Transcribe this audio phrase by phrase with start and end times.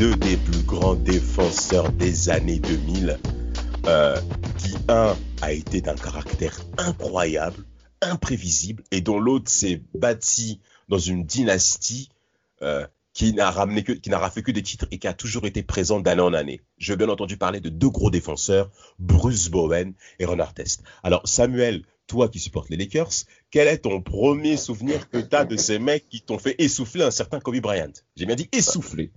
[0.00, 3.18] Deux des plus grands défenseurs des années 2000,
[3.86, 4.16] euh,
[4.56, 7.66] qui un a été d'un caractère incroyable,
[8.00, 12.08] imprévisible, et dont l'autre s'est bâti dans une dynastie
[12.62, 16.22] euh, qui n'a ramené que, que des titres et qui a toujours été présent d'année
[16.22, 16.62] en année.
[16.80, 20.82] Veux bien entendu parler de deux gros défenseurs, Bruce Bowen et Ron Artest.
[21.02, 25.44] Alors Samuel, toi qui supportes les Lakers, quel est ton premier souvenir que tu as
[25.44, 27.92] de ces mecs qui t'ont fait essouffler un certain Kobe Bryant?
[28.16, 29.12] J'ai bien dit essouffler.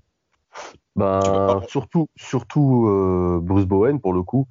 [0.96, 4.48] Ben, surtout, surtout euh, Bruce Bowen pour le coup,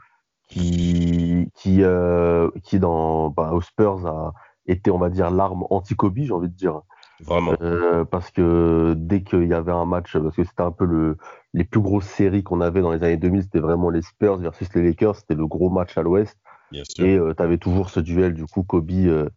[0.49, 4.33] qui, qui, euh, qui dans bah, aux Spurs a
[4.67, 6.81] été, on va dire, l'arme anti-Kobe, j'ai envie de dire.
[7.21, 7.55] Vraiment.
[7.63, 11.17] Euh, parce que dès qu'il y avait un match, parce que c'était un peu le,
[11.55, 14.75] les plus grosses séries qu'on avait dans les années 2000, c'était vraiment les Spurs versus
[14.75, 16.37] les Lakers, c'était le gros match à l'Ouest.
[16.73, 19.29] Et tu avais toujours ce duel, du coup, Kobe euh,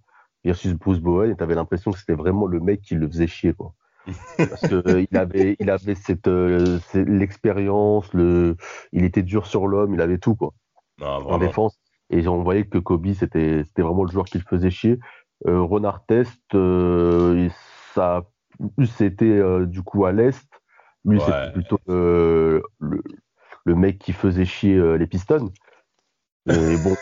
[0.43, 3.27] versus Bruce Bowen, et tu avais l'impression que c'était vraiment le mec qui le faisait
[3.27, 3.73] chier, quoi.
[4.37, 8.55] Parce que euh, avait, il avait cette, euh, c'est- l'expérience, le,
[8.91, 10.53] il était dur sur l'homme, il avait tout, quoi,
[10.99, 11.77] en défense.
[12.09, 14.99] Et on voyait que Kobe, c'était, c'était vraiment le joueur qui le faisait chier.
[15.47, 17.49] Euh, Ron Artest, euh,
[17.93, 18.23] ça,
[18.97, 20.47] c'était du coup à l'est.
[21.03, 21.25] Lui, Ouais.
[21.25, 25.51] c'était plutôt le, le mec qui faisait chier les Pistons.
[26.47, 26.95] Et bon,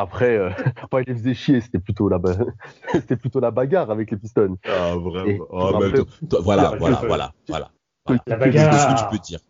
[0.00, 0.50] après, euh,
[0.84, 2.36] enfin, il les faisait chier, c'était plutôt la, ba-
[2.92, 4.56] c'était plutôt la bagarre avec les Pistons.
[4.66, 5.26] Ah, vraiment.
[5.26, 7.70] Et- Oh, après- mais toi- toi- voilà, voilà, voilà, voilà.
[8.06, 8.72] Que- La bagarre.
[8.74, 9.40] C'est tout ce que tu peux dire.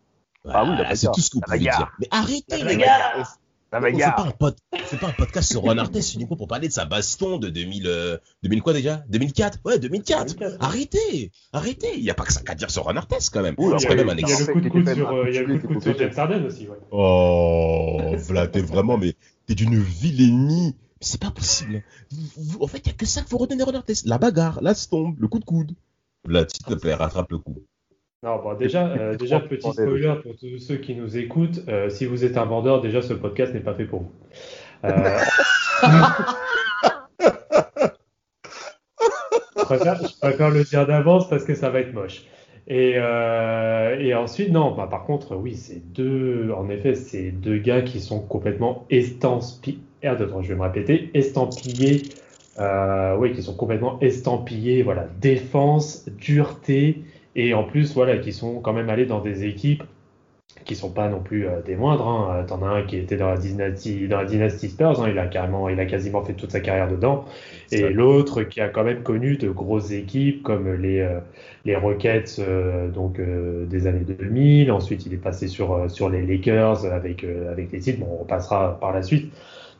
[0.45, 1.15] Ah oui, la Voilà, c'est bagarre.
[1.15, 1.77] tout ce que vous La pouvez bagarre.
[1.79, 1.91] dire.
[1.99, 3.17] Mais arrêtez, La les bagarre.
[3.17, 3.23] gars.
[3.71, 4.15] La On fait bagarre.
[4.15, 6.73] pas un, pod- on fait pas un podcast sur Ron Artest uniquement pour parler de
[6.73, 9.03] sa baston de 2000, euh, 2000 quoi déjà?
[9.09, 10.35] 2004 Ouais, 2004.
[10.35, 10.63] 2004.
[10.63, 11.95] Arrêtez, arrêtez.
[11.97, 13.55] Il n'y a pas que ça qu'à dire sur Ron Artest quand même.
[13.57, 14.47] C'est y quand a, même un il y a exemple.
[14.47, 15.81] le coup de Il coude sur, euh, même il y a le coup de coude
[15.81, 16.67] sur habitué, James Harden aussi.
[16.67, 16.77] Ouais.
[16.91, 19.15] Oh, Vlad, t'es vraiment, mais
[19.45, 20.75] t'es d'une vilainie.
[21.01, 21.83] C'est pas possible.
[22.11, 24.05] Vous- vous- en fait, il n'y a que ça qu'il faut retenir Ron Artest.
[24.05, 25.73] La bagarre, la stombe, le coup de coude.
[26.25, 27.55] Vlad, s'il te plaît, rattrape le coup.
[28.21, 31.61] Non, bon, déjà, euh, déjà petit spoiler pour tous ceux qui nous écoutent.
[31.69, 34.11] euh, si vous êtes un vendeur, déjà ce podcast n'est pas fait pour vous.
[34.83, 35.17] Euh,
[39.57, 42.25] je, préfère, je préfère le dire d'avance parce que ça va être moche.
[42.67, 47.81] Et, et ensuite, non, bah, par contre, oui, c'est deux, en effet, c'est deux gars
[47.81, 49.79] qui sont complètement estampillés.
[50.03, 52.03] Attends, je vais me répéter, estampillés.
[53.17, 54.83] oui, qui sont complètement estampillés.
[54.83, 57.01] Voilà, défense, dureté.
[57.39, 59.83] Et en plus, voilà, qui sont quand même allés dans des équipes
[60.65, 62.05] qui sont pas non plus euh, des moindres.
[62.05, 62.27] Hein.
[62.33, 65.07] Euh, T'en as un qui était dans la dynastie, dans la dynastie Spurs, hein.
[65.09, 67.23] il a carrément, il a quasiment fait toute sa carrière dedans.
[67.71, 71.21] Et l'autre qui a quand même connu de grosses équipes comme les, euh,
[71.63, 74.69] les Rockets euh, donc, des années 2000.
[74.69, 78.01] Ensuite, il est passé sur, sur les Lakers avec, avec les titres.
[78.01, 79.31] Bon, on passera par la suite.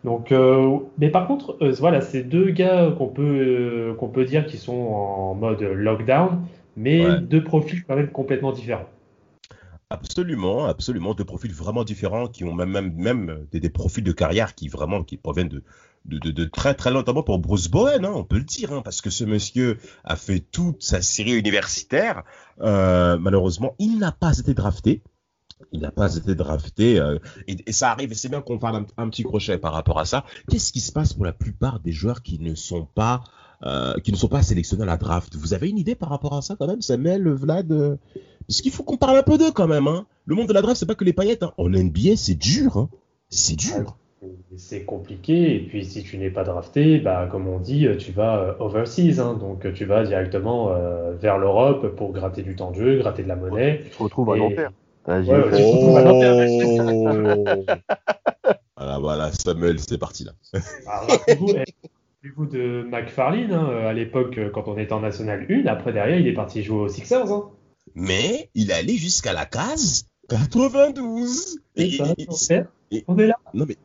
[0.05, 0.33] Donc,
[0.97, 5.35] mais par contre, voilà, c'est deux gars qu'on peut, qu'on peut dire qui sont en
[5.35, 6.39] mode lockdown,
[6.79, 7.21] mais Ouais.
[7.21, 8.89] deux profils quand même complètement différents.
[9.91, 14.11] Absolument, absolument, deux profils vraiment différents qui ont même, même, même des, des profils de
[14.11, 15.63] carrière qui vraiment qui proviennent de,
[16.05, 18.81] de, de, de très très longtemps pour Bruce Bowen, hein, on peut le dire, hein,
[18.83, 22.23] parce que ce monsieur a fait toute sa série universitaire.
[22.61, 25.01] Euh, malheureusement, il n'a pas été drafté.
[25.71, 27.17] Il n'a pas été drafté euh,
[27.47, 28.11] et, et ça arrive.
[28.11, 30.23] Et c'est bien qu'on parle un, un petit crochet par rapport à ça.
[30.49, 33.23] Qu'est-ce qui se passe pour la plupart des joueurs qui ne sont pas
[33.65, 36.33] euh, qui ne sont pas sélectionnés à la draft Vous avez une idée par rapport
[36.35, 37.95] à ça quand même, Samuel, Vlad euh,
[38.47, 39.87] Parce qu'il faut qu'on parle un peu d'eux quand même.
[39.87, 40.05] Hein.
[40.25, 41.43] Le monde de la draft, c'est pas que les paillettes.
[41.43, 41.53] Hein.
[41.57, 42.77] En NBA, c'est dur.
[42.77, 42.89] Hein.
[43.29, 43.97] C'est dur.
[44.57, 48.37] C'est compliqué, et puis si tu n'es pas drafté, bah, comme on dit, tu vas
[48.39, 52.75] euh, overseas, hein, donc tu vas directement euh, vers l'Europe pour gratter du temps de
[52.75, 53.79] jeu, gratter de la monnaie.
[53.85, 54.71] Tu te retrouves à Et- Nanterre.
[55.05, 57.65] Ah, j'y Ouais, à Nanterre.
[58.75, 60.33] voilà, voilà, Samuel, c'est parti là.
[60.87, 61.07] Ah,
[62.21, 66.19] Rappelez-vous de McFarlane, hein, à l'époque, euh, quand on était en National 1, après derrière,
[66.19, 67.31] il est parti jouer aux Sixers.
[67.31, 67.49] Hein.
[67.95, 71.59] Mais il est allé jusqu'à la case 92.
[71.77, 73.35] Et Et- ça, et- on est- et- on est là.
[73.53, 73.77] Non mais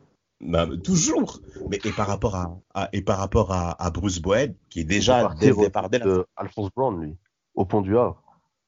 [0.83, 1.39] toujours.
[1.69, 4.83] Mais et par rapport à, à- et par rapport à, à Bruce Bowen, qui est
[4.83, 7.15] déjà dès le au- départ dès la de Alphonse Brown, lui,
[7.55, 8.21] au pont du Havre.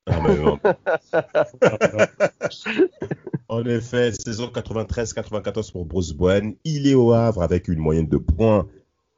[0.09, 0.57] Ah, mais non.
[3.49, 6.55] En effet, saison 93-94 pour Bruce Bowen.
[6.63, 8.65] Il est au Havre avec une moyenne de points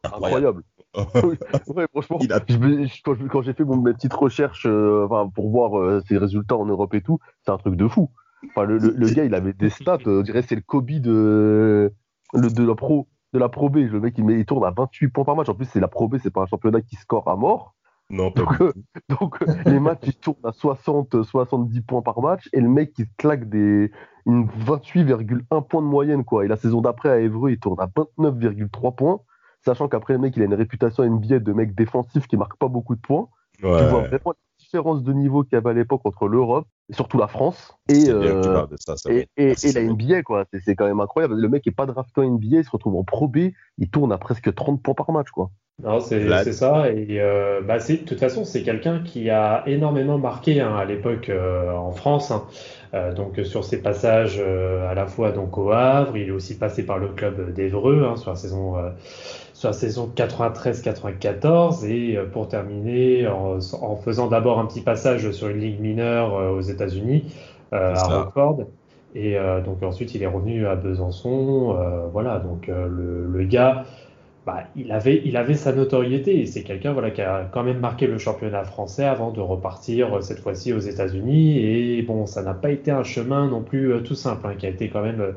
[0.03, 0.63] incroyable.
[0.95, 2.19] ouais, franchement,
[3.29, 6.93] quand, j'ai fait mon, mes petites recherches euh, pour voir euh, ses résultats en Europe
[6.95, 8.09] et tout, c'est un truc de fou.
[8.49, 11.93] Enfin, le, le, gars, il avait des stats, euh, on dirait c'est le Kobe de,
[12.33, 13.77] le, de la pro de la Pro B.
[13.77, 15.49] Le mec, il, met, il tourne à 28 points par match.
[15.49, 17.75] En plus, c'est la Pro B, c'est pas un championnat qui score à mort.
[18.09, 18.57] Non, donc,
[19.09, 22.49] donc les matchs, ils tournent à 60, 70 points par match.
[22.53, 23.91] Et le mec, il claque des,
[24.25, 26.23] une 28,1 points de moyenne.
[26.23, 26.45] Quoi.
[26.45, 29.21] Et la saison d'après, à Évreux, il tourne à 29,3 points
[29.65, 32.67] sachant qu'après le mec il a une réputation NBA de mec défensif qui marque pas
[32.67, 33.27] beaucoup de points.
[33.57, 36.93] Tu vois vraiment la différence de niveau qu'il y avait à l'époque entre l'Europe et
[36.93, 38.65] surtout la France et, euh,
[39.35, 40.45] et, la NBA quoi.
[40.63, 41.35] C'est quand même incroyable.
[41.35, 44.13] Le mec est pas drafté en NBA, il se retrouve en Pro B, il tourne
[44.13, 45.51] à presque 30 points par match quoi.
[45.83, 46.91] Non, c'est ça.
[46.91, 51.29] Et euh, bah, de toute façon, c'est quelqu'un qui a énormément marqué hein, à l'époque
[51.29, 52.31] euh, en France.
[52.31, 52.43] Hein.
[52.93, 56.83] Euh, donc sur ses passages à la fois donc au Havre, il est aussi passé
[56.83, 58.77] par le club d'Evreux hein, sur la saison
[59.59, 65.49] sur la saison 93-94 et pour terminer en, en faisant d'abord un petit passage sur
[65.49, 67.25] une ligue mineure aux États-Unis
[67.73, 68.67] à Rockford.
[69.15, 69.35] Et
[69.65, 71.75] donc ensuite il est revenu à Besançon.
[72.13, 73.83] voilà, donc le, le gars
[74.49, 77.79] bah, il, avait, il avait sa notoriété et c'est quelqu'un voilà, qui a quand même
[77.79, 81.59] marqué le championnat français avant de repartir euh, cette fois-ci aux États-Unis.
[81.59, 84.65] Et bon, ça n'a pas été un chemin non plus euh, tout simple, hein, qui
[84.65, 85.35] a été quand même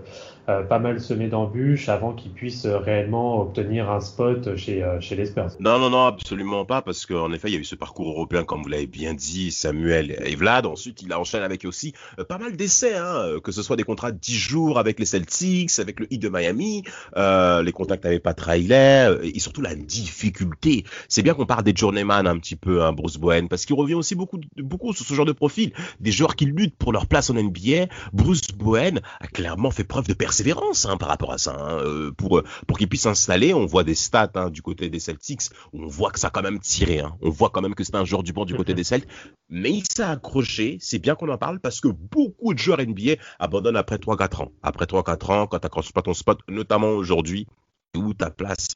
[0.49, 5.01] euh, pas mal semé d'embûches avant qu'ils puissent euh, réellement obtenir un spot chez, euh,
[5.01, 5.51] chez les Spurs.
[5.61, 8.43] Non, non, non, absolument pas, parce qu'en effet, il y a eu ce parcours européen,
[8.43, 10.67] comme vous l'avez bien dit, Samuel et Vlad.
[10.67, 11.95] Ensuite, il a enchaîné avec aussi
[12.29, 15.79] pas mal d'essais, hein, que ce soit des contrats de 10 jours avec les Celtics,
[15.79, 16.83] avec le Heat de Miami,
[17.17, 20.85] les contacts avec Pat Riley, et surtout la difficulté.
[21.09, 23.95] C'est bien qu'on parle des journeyman un petit peu, hein, Bruce Bowen, parce qu'il revient
[23.95, 25.73] aussi beaucoup, beaucoup sur ce genre de profil.
[26.01, 27.87] Des joueurs qui luttent pour leur place en NBA.
[28.13, 31.55] Bruce Bowen a clairement fait preuve de persévérance hein, par rapport à ça.
[31.55, 31.79] Hein.
[31.81, 34.99] Euh, pour euh, pour qu'il puisse s'installer, on voit des stats hein, du côté des
[34.99, 35.43] Celtics,
[35.75, 37.03] on voit que ça a quand même tiré.
[37.21, 39.11] On voit quand même que c'est un joueur du banc du côté des Celtics.
[39.51, 43.17] Mais il s'est accroché, c'est bien qu'on en parle parce que beaucoup de joueurs NBA
[43.39, 44.53] abandonnent après 3-4 ans.
[44.63, 47.47] Après 3-4 ans, quand tu n'accroches pas ton spot, notamment aujourd'hui,
[47.95, 48.69] où ta place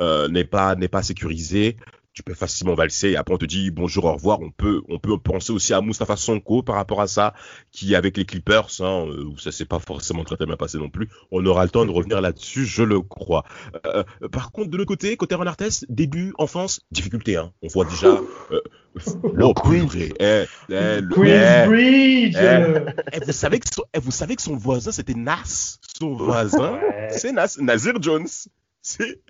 [0.00, 1.76] euh, n'est pas n'est pas sécurisée,
[2.14, 3.10] tu peux facilement valser.
[3.10, 4.40] Et après, on te dit bonjour, au revoir.
[4.40, 7.34] On peut, on peut penser aussi à Mustafa Sonko par rapport à ça,
[7.70, 10.78] qui avec les Clippers, hein, euh, où ça s'est pas forcément très, très bien passé
[10.78, 11.08] non plus.
[11.30, 13.44] On aura le temps de revenir là-dessus, je le crois.
[13.86, 17.36] Euh, par contre, de l'autre côté, côté Ron Artest, début, enfance, difficulté.
[17.36, 17.52] Hein.
[17.62, 18.20] On voit déjà.
[18.50, 18.60] Euh,
[19.32, 19.54] le oh,
[19.88, 22.36] eh, eh, Queensbridge.
[22.36, 25.78] Eh, vous savez que son, vous savez que son voisin c'était Nas.
[25.98, 26.78] Son voisin,
[27.10, 28.28] c'est Nas, Nazir Jones.
[28.82, 29.20] C'est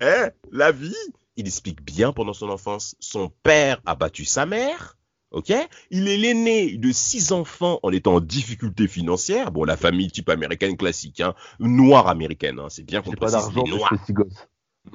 [0.51, 0.95] la vie
[1.35, 4.97] il explique bien pendant son enfance, son père a battu sa mère.
[5.31, 5.51] Ok,
[5.89, 9.51] il est l'aîné de six enfants en étant en difficulté financière.
[9.51, 13.61] Bon, la famille type américaine classique, hein, noire américaine, hein, c'est bien qu'on précise pas
[13.63, 13.93] les noirs.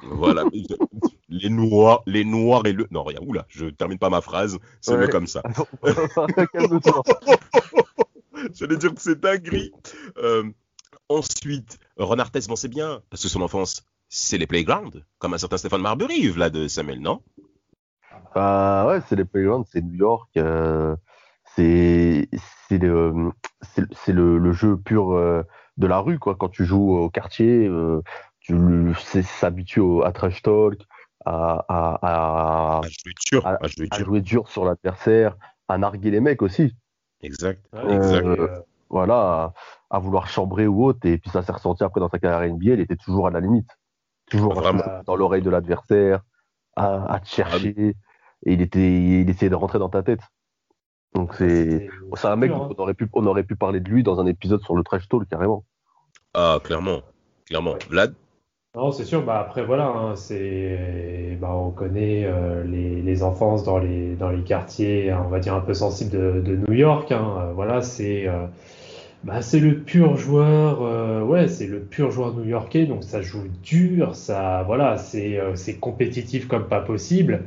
[0.01, 0.45] Voilà,
[1.29, 2.87] les noirs, les noirs et le.
[2.89, 3.19] Non, rien.
[3.21, 4.59] Oula, je termine pas ma phrase.
[4.79, 5.09] C'est ouais.
[5.09, 5.43] comme ça.
[8.53, 9.71] J'allais dire que c'est dinguerie.
[10.17, 10.43] Euh,
[11.09, 15.37] ensuite, Ron Artest, bon, c'est bien parce que son enfance c'est les playgrounds, comme un
[15.37, 17.21] certain Stéphane Marbury, là de Samuel, non?
[18.33, 20.95] Bah ouais, c'est les playgrounds, c'est New York, euh,
[21.55, 22.27] c'est
[22.71, 23.31] le,
[24.07, 25.43] le, le, jeu pur euh,
[25.77, 26.35] de la rue, quoi.
[26.35, 28.01] Quand tu joues au quartier, euh,
[28.39, 30.79] tu s'habitue à trash talk,
[31.25, 33.57] à, à, à, jouer dur, à,
[33.99, 35.37] jouer dur sur l'adversaire,
[35.67, 36.75] à narguer les mecs aussi.
[37.21, 37.63] Exact.
[37.87, 38.25] exact.
[38.89, 39.53] voilà,
[39.91, 42.73] à, vouloir chambrer ou autre, et puis ça s'est ressenti après dans sa carrière NBA,
[42.73, 43.69] il était toujours à la limite
[44.29, 44.83] toujours Vraiment.
[45.05, 46.21] dans l'oreille de l'adversaire,
[46.75, 47.95] à, te chercher.
[48.45, 50.21] Et il, était, il essayait de rentrer dans ta tête.
[51.13, 52.69] Donc c'est c'est un mec, hein.
[52.69, 55.07] on, aurait pu, on aurait pu parler de lui dans un épisode sur le trash
[55.09, 55.65] talk carrément.
[56.33, 57.01] Ah, clairement.
[57.47, 57.75] Clairement.
[57.89, 58.13] Vlad
[58.75, 59.25] Non, c'est sûr.
[59.25, 64.29] Bah, après, voilà, hein, c'est, bah, on connaît euh, les, les, enfances dans les, dans
[64.29, 67.11] les quartiers, on va dire, un peu sensibles de, de New York.
[67.11, 67.51] Hein.
[67.55, 68.27] Voilà, c'est.
[68.27, 68.45] Euh,
[69.23, 73.43] bah, c'est le pur joueur, euh, ouais, c'est le pur joueur new-yorkais, donc ça joue
[73.63, 77.43] dur, ça, voilà, c'est euh, c'est compétitif comme pas possible,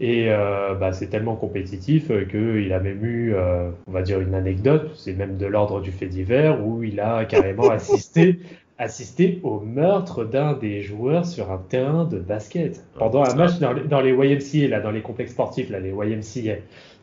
[0.00, 4.34] et euh, bah, c'est tellement compétitif qu'il a même eu, euh, on va dire une
[4.34, 8.40] anecdote, c'est même de l'ordre du fait divers, où il a carrément assisté
[8.78, 13.72] assisté au meurtre d'un des joueurs sur un terrain de basket pendant un match dans
[13.72, 16.56] les, dans les YMCA, là, dans les complexes sportifs, là, les YMCA.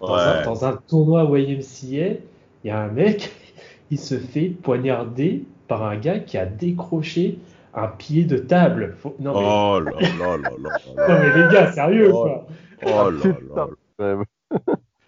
[0.05, 0.19] Dans, Ouais.
[0.19, 2.17] un, dans un tournoi YMCA,
[2.63, 3.31] il y a un mec
[3.91, 7.39] il se fait poignarder par un gars qui a décroché
[7.73, 8.95] un pied de table.
[9.01, 9.15] Faut...
[9.19, 9.45] Non, mais...
[9.45, 10.49] Oh là là là là.
[10.59, 11.07] là.
[11.07, 12.23] non mais les gars, sérieux Oh.
[12.23, 12.47] quoi.
[12.85, 13.67] Oh là
[13.99, 14.15] là.
[14.17, 14.23] Ouais.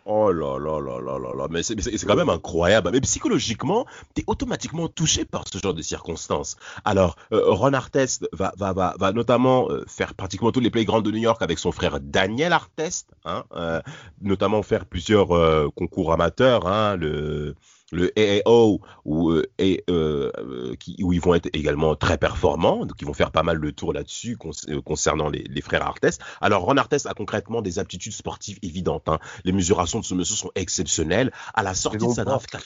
[0.05, 2.89] Oh là là là là là là, mais c'est quand même incroyable.
[2.91, 3.85] Mais psychologiquement,
[4.15, 6.57] tu es automatiquement touché par ce genre de circonstances.
[6.83, 11.03] Alors, euh, Ron Artest va, va, va, va notamment euh, faire pratiquement tous les playgrounds
[11.03, 13.79] de New York avec son frère Daniel Artest, hein, euh,
[14.21, 15.29] notamment faire plusieurs
[15.75, 17.55] concours amateurs, hein, le
[17.91, 22.86] le AAO où, euh, et, euh, euh, qui, où ils vont être également très performants,
[22.86, 26.19] donc ils vont faire pas mal le tour là-dessus concernant les, les, frères Artes.
[26.39, 29.10] Alors Ron Artes a concrètement des aptitudes sportives évidentes.
[29.10, 29.19] Hein.
[29.43, 31.31] Les mesurations de ce monsieur sont exceptionnelles.
[31.53, 32.57] À la sortie de sa draft,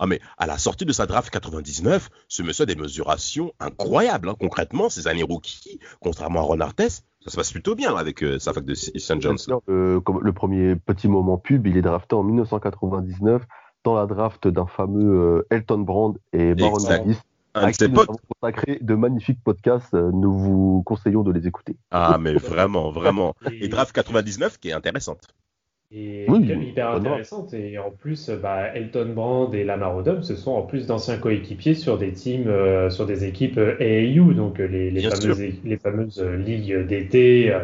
[0.00, 4.28] ah mais à la sortie de sa draft 99, ce monsieur a des mesurations incroyables.
[4.28, 4.36] Hein.
[4.38, 8.52] Concrètement, ces années rookies, contrairement à Ron Artes, ça se passe plutôt bien avec sa
[8.52, 9.20] fac de St.
[9.20, 9.48] John's.
[9.66, 13.42] Le, le premier petit moment pub, il est drafté en 1999
[13.84, 17.20] dans la draft d'un fameux euh, Elton Brand et Baron Davis.
[17.54, 19.94] À qui nous avons consacré de magnifiques podcasts.
[19.94, 21.76] Euh, nous vous conseillons de les écouter.
[21.90, 23.34] Ah, mais vraiment, vraiment.
[23.50, 25.28] Et draft 99 qui est intéressante.
[25.90, 27.54] Et oui, hyper intéressante.
[27.54, 31.74] Et en plus, bah, Elton Brand et Lamar Odom, ce sont en plus d'anciens coéquipiers
[31.74, 36.86] sur des teams, euh, sur des équipes AAU, donc les, les, fameuses, les fameuses, ligues
[36.86, 37.50] d'été.
[37.50, 37.60] Euh,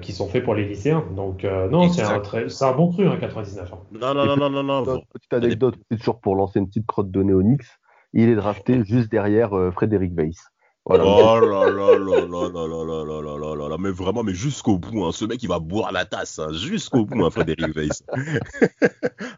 [0.00, 1.04] qui sont faits pour les lycéens.
[1.16, 3.84] Donc, euh, non, c'est un, un, bon cru, hein, 99 ans.
[3.92, 7.22] Non, non, non, non, non, Petite anecdote, c'est toujours pour lancer une petite crotte de
[7.22, 7.66] Néonix.
[8.12, 10.51] Il est drafté juste derrière euh, Frédéric Weiss.
[10.84, 14.34] Oh là là là là là là là là là là là mais vraiment, mais
[14.34, 17.76] jusqu'au bout, hein, ce mec il va boire la tasse, hein, jusqu'au bout, hein, Frédéric
[17.76, 18.02] Weiss.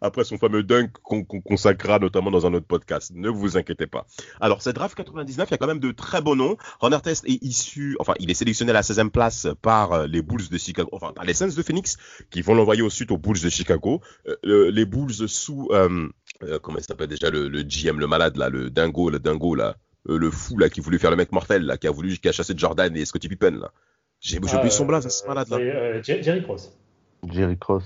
[0.00, 4.06] Après son fameux dunk qu'on consacrera notamment dans un autre podcast, ne vous inquiétez pas.
[4.40, 6.56] Alors, cette draft 99, il y a quand même de très beaux noms.
[6.80, 10.48] Ron Artest est issu, enfin, il est sélectionné à la 16e place par les Bulls
[10.50, 11.96] de Chicago, enfin, par les Suns de Phoenix,
[12.30, 14.00] qui vont l'envoyer au sud aux Bulls de Chicago.
[14.46, 16.08] Euh, les Bulls sous, euh,
[16.42, 19.54] euh, comment il s'appelle déjà, le, le, GM, le malade là, le dingo, le dingo
[19.54, 19.76] là,
[20.08, 22.28] euh, le fou là qui voulait faire le mec mortel là, qui a voulu qui
[22.28, 23.72] a chassé Jordan et Scottie Pippen là.
[24.20, 25.58] J'ai oublié ah, son blaze, ce malade là.
[25.58, 26.72] Euh, Jerry Cross.
[27.28, 27.84] Jerry Cross.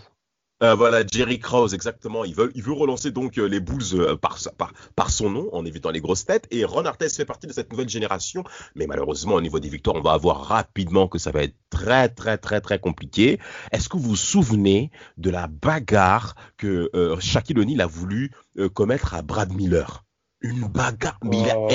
[0.61, 2.25] Euh, voilà, Jerry Krause, exactement.
[2.25, 5.91] Il veut, il veut relancer donc les Bulls par, par, par, son nom, en évitant
[5.91, 6.49] les grosses têtes.
[6.51, 8.43] Et Ron Artest fait partie de cette nouvelle génération.
[8.75, 12.09] Mais malheureusement, au niveau des victoires, on va voir rapidement que ça va être très,
[12.09, 13.39] très, très, très compliqué.
[13.71, 18.33] Est-ce que vous vous souvenez de la bagarre que Shaquille O'Neal a voulu
[18.75, 20.05] commettre à Brad Miller?
[20.40, 21.18] Une bagarre.
[21.23, 21.68] Mais, il a, oh.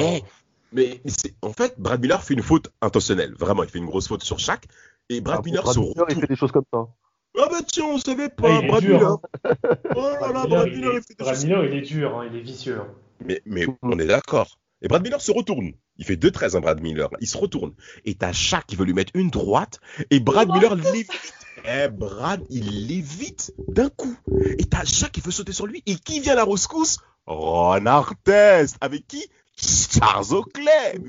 [0.71, 1.01] mais
[1.41, 3.33] en fait, Brad Miller fait une faute intentionnelle.
[3.39, 4.65] Vraiment, il fait une grosse faute sur chaque.
[5.09, 6.07] Et Brad ah, Miller se retourne.
[6.09, 6.87] Il fait des choses comme ça.
[7.39, 9.11] Ah bah tiens, on savait pas, Brad Miller.
[9.11, 9.19] Hein.
[9.95, 12.37] oh là là, Brad Miller, il, fait des Brad Miller, il est dur, hein, il
[12.37, 12.79] est vicieux.
[12.79, 12.87] Hein.
[13.25, 14.59] Mais, mais on est d'accord.
[14.83, 15.71] Et Brad Miller se retourne.
[15.97, 17.09] Il fait 2-13, hein, Brad Miller.
[17.21, 17.73] Il se retourne.
[18.05, 19.79] Et t'as Shaq qui veut lui mettre une droite.
[20.11, 21.11] Et Brad Miller l'évite.
[21.65, 24.17] Eh, Brad, il l'évite d'un coup.
[24.59, 25.81] Et t'as Shaq qui veut sauter sur lui.
[25.85, 28.77] Et qui vient à la rescousse Ron Artest.
[28.81, 29.25] Avec qui?
[29.55, 30.99] Charles Oakley.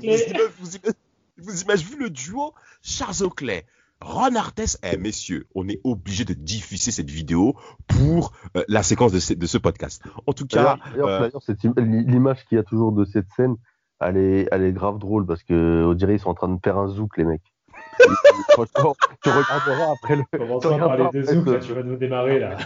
[1.37, 3.65] Vous, imaginez, vu le duo Charles Oakley.
[4.01, 7.55] Ron Artest, eh messieurs, on est obligé de diffuser cette vidéo
[7.87, 10.03] pour euh, la séquence de ce, podcast.
[10.27, 11.29] En tout cas, euh,
[11.77, 13.55] l'image qu'il y a toujours de cette scène,
[14.01, 16.59] elle est, elle est grave drôle parce que on dirait ils sont en train de
[16.61, 17.53] faire un zouk les mecs.
[17.99, 20.23] tu regarderas après le.
[20.37, 22.57] Comment tu parler de zouk, là, tu vas nous démarrer là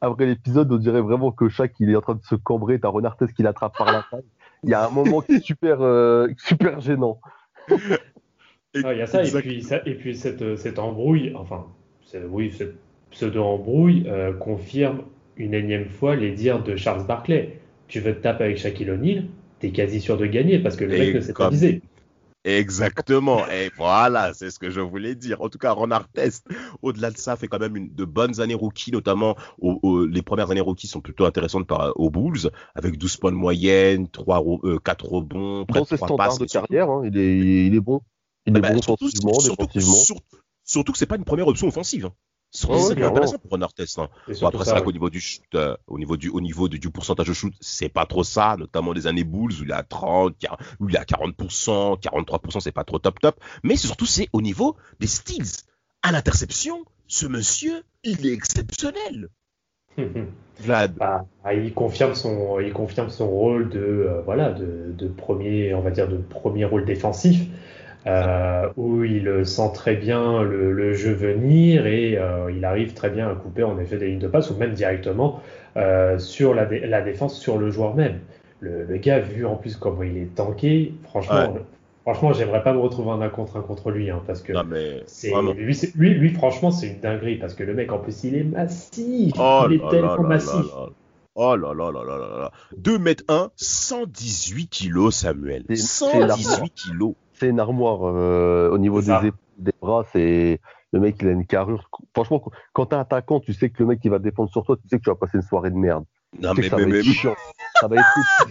[0.00, 2.88] après l'épisode, on dirait vraiment que chaque il est en train de se cambrer, t'as
[2.88, 4.24] Renartes qui l'attrape par la taille.
[4.64, 7.20] Il y a un moment qui est super, euh, super gênant.
[7.68, 7.76] il
[8.74, 11.66] y a ça et, puis, ça, et puis cette, cette embrouille, enfin,
[12.28, 12.76] oui, cette
[13.10, 15.02] pseudo-embrouille euh, confirme
[15.36, 17.58] une énième fois les dires de Charles Barclay.
[17.86, 19.24] Tu veux te taper avec Shaquille O'Neal,
[19.60, 21.80] t'es quasi sûr de gagner parce que le mec ne s'est pas visé.
[22.48, 23.46] Exactement.
[23.48, 25.42] Et voilà, c'est ce que je voulais dire.
[25.42, 26.46] En tout cas, Ron Artest,
[26.80, 30.62] au-delà de ça, fait quand même une, de bonnes années rookies, notamment les premières années
[30.62, 34.42] rookies sont plutôt intéressantes par, aux Bulls, avec 12 points de moyenne, 3,
[34.82, 36.38] 4 euh, rebonds, près de 3 passes.
[36.38, 37.02] de carrière, hein.
[37.04, 38.00] il, est, il est bon.
[38.46, 39.66] Il est bah, bon surtout, offensivement, surtout,
[40.64, 42.08] surtout, que c'est pas une première option offensive.
[42.50, 42.70] C'est
[43.02, 43.98] intéressant pour un artiste.
[43.98, 44.08] Hein.
[44.42, 47.28] après, c'est vrai qu'au niveau du shoot, euh, au niveau du, au niveau du, pourcentage
[47.28, 50.34] de shoot, c'est pas trop ça, notamment les années Bulls où il a 30,
[50.80, 53.38] où il a 40%, 43%, c'est pas trop top top.
[53.62, 55.64] Mais surtout, c'est au niveau des steals.
[56.02, 59.28] À l'interception, ce monsieur, il est exceptionnel.
[60.60, 60.94] Vlad.
[60.96, 65.82] Bah, il confirme son, il confirme son rôle de, euh, voilà, de, de, premier, on
[65.82, 67.42] va dire, de premier rôle défensif.
[68.06, 73.28] Euh, où il sent très bien le, jeu venir et euh, il arrive très bien
[73.28, 75.42] à couper en effet des lignes de passe ou même directement
[75.76, 78.20] euh, sur la, défense, sur le joueur même.
[78.60, 81.58] Le, gars, vu en plus comment il est tanké, franchement,
[82.02, 84.52] franchement j'aimerais pas me retrouver en un contre un contre lui hein, parce que
[85.52, 89.34] lui, lui, franchement, c'est une dinguerie parce que le mec en plus il est massif,
[89.38, 90.66] oh il est tellement massif.
[91.34, 92.52] Oh là là là là là là.
[92.76, 95.64] 2 mètres 1, 118 kilos, Samuel.
[95.68, 100.04] 118 kilos c'est une armoire euh, au niveau des, des, bras.
[100.12, 100.60] C'est
[100.92, 101.88] Le mec, il a une carrure.
[102.14, 102.42] Franchement,
[102.72, 104.98] quand t'es attaquant, tu sais que le mec qui va défendre sur toi, tu sais
[104.98, 106.04] que tu vas passer une soirée de merde.
[106.40, 107.34] Non, Tu sais mais, que ça mais, va mais- être chiant.
[107.80, 108.06] Ça va être.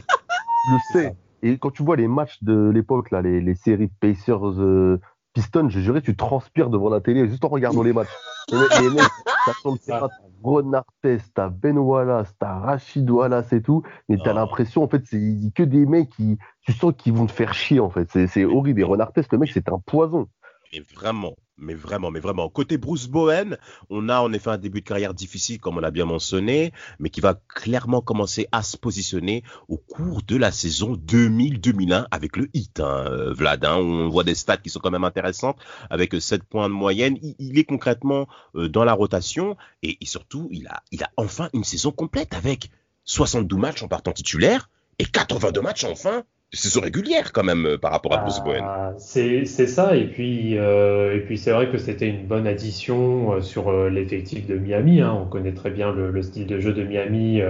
[0.68, 1.16] Je le sais.
[1.44, 5.00] Et quand tu vois les matchs de l'époque, là, les, les séries de Pacers euh,
[5.38, 8.08] Pistons, je jurais, tu transpires devant la télé juste en regardant les matchs.
[8.52, 9.06] Les, les mecs,
[9.46, 9.54] t'as
[9.86, 10.08] t'as
[10.42, 14.36] Ron Artest, t'as Ben Wallace, t'as Rachid Wallace et tout, mais t'as Oh.
[14.36, 15.22] l'impression, en fait, c'est
[15.54, 18.10] que des mecs qui, tu sens qu'ils vont te faire chier, en fait.
[18.12, 18.80] C'est c'est horrible.
[18.82, 20.28] Et Ron Artest, le mec, c'est un poison.
[20.74, 22.50] Mais vraiment, mais vraiment, mais vraiment.
[22.50, 23.58] Côté Bruce Bowen,
[23.90, 27.10] on a en effet un début de carrière difficile, comme on l'a bien mentionné, mais
[27.10, 32.50] qui va clairement commencer à se positionner au cours de la saison 2000-2001 avec le
[32.54, 33.66] hit, hein, Vlad.
[33.66, 33.78] hein.
[33.78, 35.58] on voit des stats qui sont quand même intéressantes
[35.90, 37.18] avec euh, 7 points de moyenne.
[37.40, 41.64] Il, est concrètement euh, dans la rotation et, surtout, il a, il a enfin une
[41.64, 42.70] saison complète avec
[43.06, 46.24] 72 matchs en partant titulaire et 82 matchs enfin.
[46.54, 48.70] Saison régulière quand même euh, par rapport à Bruce Bowen.
[48.70, 52.48] Ah, c'est c'est ça, et puis, euh, et puis c'est vrai que c'était une bonne
[52.48, 55.02] addition euh, sur euh, l'effectif de Miami.
[55.02, 55.14] hein.
[55.14, 57.42] On connaît très bien le, le style de jeu de Miami,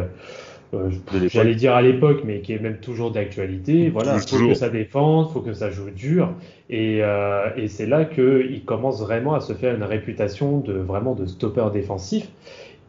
[0.74, 0.89] euh,
[1.27, 3.89] j'allais dire à l'époque, mais qui est même toujours d'actualité.
[3.89, 4.50] Voilà, il faut Toujours.
[4.50, 6.33] que ça défende, faut que ça joue dur,
[6.69, 11.15] et, euh, et c'est là qu'il commence vraiment à se faire une réputation de vraiment
[11.15, 12.27] de stopper défensif.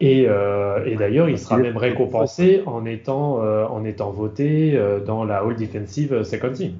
[0.00, 4.76] Et, euh, et d'ailleurs, il sera Il même récompensé en étant, euh, en étant voté
[4.76, 6.78] euh, dans la All Defensive Second Team.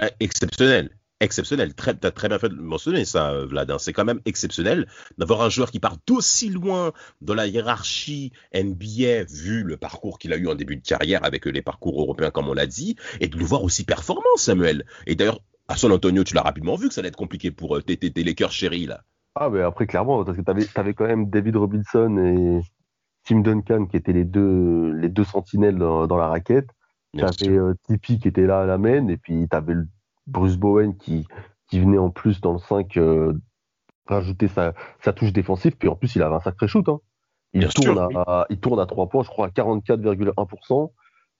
[0.00, 0.90] Euh, Exceptionnel.
[1.20, 1.74] Exceptionnel.
[1.74, 3.70] Très, t'as très bien fait de mentionner ça, euh, Vlad.
[3.78, 9.24] C'est quand même exceptionnel d'avoir un joueur qui part d'aussi loin dans la hiérarchie NBA,
[9.30, 12.30] vu le parcours qu'il a eu en début de carrière avec euh, les parcours européens,
[12.30, 14.86] comme on l'a dit, et de le voir aussi performant, Samuel.
[15.06, 17.76] Et d'ailleurs, à San Antonio, tu l'as rapidement vu que ça allait être compliqué pour
[17.76, 19.02] euh, tes, tes, tes Lakers chéris, là.
[19.34, 22.60] Ah, mais après, clairement, parce que t'avais avais quand même David Robinson et
[23.24, 26.68] Tim Duncan qui étaient les deux, les deux sentinelles dans, dans la raquette.
[27.14, 27.28] Sûr.
[27.50, 29.86] euh, Tipeee qui était là à la main, et puis t'avais le
[30.26, 31.26] Bruce Bowen qui,
[31.68, 33.32] qui venait en plus dans le 5 euh,
[34.06, 36.88] rajouter sa, sa touche défensive, puis en plus il avait un sacré shoot.
[36.88, 37.00] Hein.
[37.52, 40.92] Il, Bien tourne sûr, à, il tourne à 3 points, je crois à 44,1%.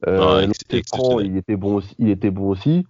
[0.06, 0.46] Euh, Ah,
[0.76, 1.94] écran, il était bon aussi.
[1.98, 2.86] Il était bon aussi.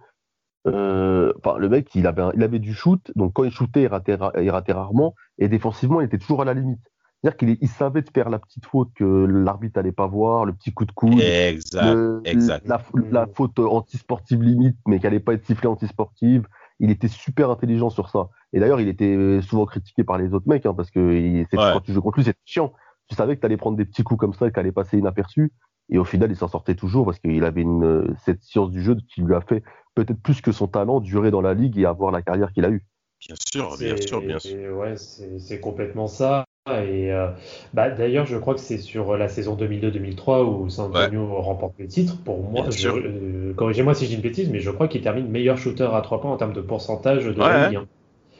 [0.67, 3.83] Euh, enfin, le mec, il avait, un- il avait du shoot, donc quand il shootait,
[3.83, 6.79] il ratait, ra- il ratait rarement, et défensivement, il était toujours à la limite.
[7.21, 10.45] C'est-à-dire qu'il est- il savait de faire la petite faute que l'arbitre allait pas voir,
[10.45, 11.93] le petit coup de coude, Exact.
[11.93, 12.67] le- exact.
[12.67, 12.81] La,
[13.11, 16.47] la faute antisportive limite, mais qui allait pas être sifflée antisportive.
[16.79, 18.29] Il était super intelligent sur ça.
[18.53, 21.57] Et d'ailleurs, il était souvent critiqué par les autres mecs, hein, parce que il- c'est-
[21.57, 21.69] Ouais.
[21.73, 22.73] quand tu joues contre lui, c'est chiant.
[23.07, 25.51] Tu savais que tu allais prendre des petits coups comme ça et qu'allait passer inaperçu.
[25.89, 28.95] Et au final, il s'en sortait toujours parce qu'il avait une, cette science du jeu
[29.13, 29.61] qui lui a fait
[29.93, 32.69] peut-être plus que son talent durer dans la ligue et avoir la carrière qu'il a
[32.69, 32.85] eue.
[33.27, 34.75] Bien sûr, bien sûr, bien sûr.
[34.77, 36.45] Ouais, c'est complètement ça.
[36.69, 37.27] Et euh,
[37.73, 41.87] bah, d'ailleurs, je crois que c'est sur la saison 2002-2003 où San Antonio remporte le
[41.87, 42.17] titre.
[42.23, 45.89] Pour moi, euh, corrigez-moi si j'ai une bêtise, mais je crois qu'il termine meilleur shooter
[45.91, 47.75] à 3 points en termes de pourcentage de Ouais, la ligue.
[47.75, 47.87] hein.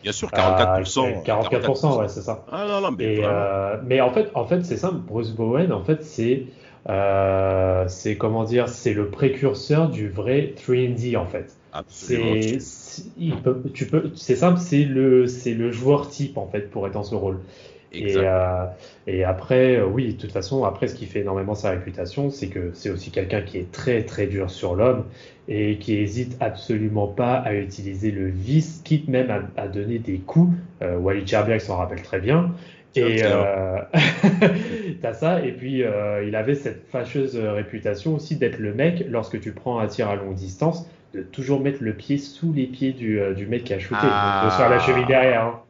[0.03, 1.07] Bien sûr, Ah, 44%.
[1.07, 2.45] c'est 44%, ouais, c'est ça.
[2.51, 3.29] Ah non, non, mais Et, vraiment.
[3.29, 4.99] euh, mais en fait, en fait, c'est simple.
[4.99, 6.45] Bruce Bowen, en fait, c'est
[6.89, 11.55] euh, c'est comment dire, c'est le précurseur du vrai 3D en fait.
[11.73, 12.37] Absolument.
[12.37, 16.47] C'est c'est- il peut- tu peux, c'est simple, c'est le c'est le joueur type en
[16.47, 17.39] fait pour être dans ce rôle.
[17.93, 18.23] Et, Exact.
[18.25, 18.65] euh,
[19.07, 22.47] et après, euh, oui, de toute façon, après, ce qui fait énormément sa réputation, c'est
[22.49, 25.05] que c'est aussi quelqu'un qui est très, très dur sur l'homme
[25.47, 30.19] et qui hésite absolument pas à utiliser le vice, quitte même à, à donner des
[30.19, 30.55] coups.
[30.81, 32.53] Euh, Wally Cherbiak s'en rappelle très bien.
[32.95, 33.77] Et euh,
[35.01, 35.43] t'as ça.
[35.45, 39.79] Et puis, euh, il avait cette fâcheuse réputation aussi d'être le mec, lorsque tu prends
[39.79, 43.33] un tir à longue distance, de toujours mettre le pied sous les pieds du, euh,
[43.33, 43.99] du mec qui a shooté.
[44.01, 44.41] Ah.
[44.45, 45.43] De se faire la cheville derrière.
[45.45, 45.63] hein.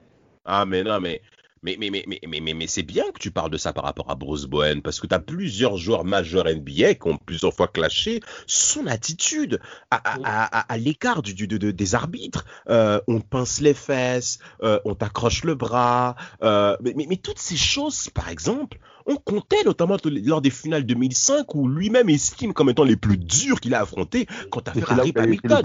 [0.45, 1.21] Ah, mais non, mais.
[1.63, 4.09] Mais, mais, mais, mais, mais, mais, c'est bien que tu parles de ça par rapport
[4.09, 7.67] à Bruce Bowen, parce que tu as plusieurs joueurs majeurs NBA qui ont plusieurs fois
[7.67, 9.59] clashé son attitude
[9.91, 12.45] à, à, à, à- à l'écart du, du, de- de- des arbitres.
[12.67, 17.17] Euh, on te pince les fesses, euh, on t'accroche le bras, euh, mais, mais, mais
[17.17, 22.53] toutes ces choses, par exemple, on comptait notamment lors des finales 2005 où lui-même estime
[22.53, 25.03] comme étant les plus durs qu'il a affrontés quand tu as Et fait c'est là
[25.03, 25.63] où Rip Hamilton.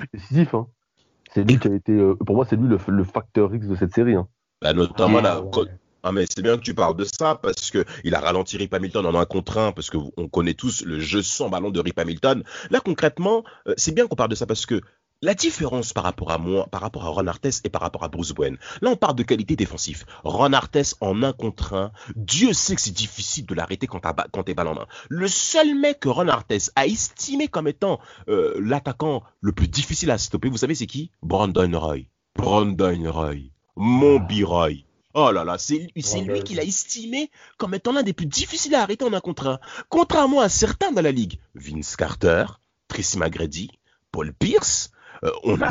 [0.52, 0.66] hein.
[1.32, 3.94] C'est lui qui a été, pour moi, c'est lui le, le facteur X de cette
[3.94, 4.14] série.
[4.14, 4.28] hein.
[4.62, 5.64] Bah, notamment Ah, là, ouais.
[6.08, 8.72] Ah mais c'est bien que tu parles de ça parce que il a ralenti Rip
[8.72, 11.80] Hamilton en un contre un parce que on connaît tous le jeu sans ballon de
[11.80, 12.44] Rip Hamilton.
[12.70, 14.80] Là concrètement, euh, c'est bien qu'on parle de ça parce que
[15.20, 18.08] la différence par rapport à moi, par rapport à Ron Artest et par rapport à
[18.08, 18.56] Bruce Bowen.
[18.82, 20.04] Là, on parle de qualité défensive.
[20.22, 24.54] Ron Artest en un contre un, Dieu sait que c'est difficile de l'arrêter quand t'es
[24.54, 24.86] balle en main.
[25.08, 30.12] Le seul mec que Ron Artest a estimé comme étant euh, l'attaquant le plus difficile
[30.12, 31.10] à stopper, vous savez c'est qui?
[31.22, 32.02] Brandon Roy.
[32.36, 33.50] Brandon Roy.
[33.74, 34.85] Mon Ah.
[35.18, 38.82] Oh là là, c'est lui, qui l'a estimé comme étant l'un des plus difficiles à
[38.82, 39.60] arrêter en un contre un.
[39.88, 41.40] Contrairement à certains dans la ligue.
[41.54, 42.44] Vince Carter,
[42.86, 43.70] Tracy McGrady,
[44.12, 44.90] Paul Pierce,
[45.26, 45.70] euh, on a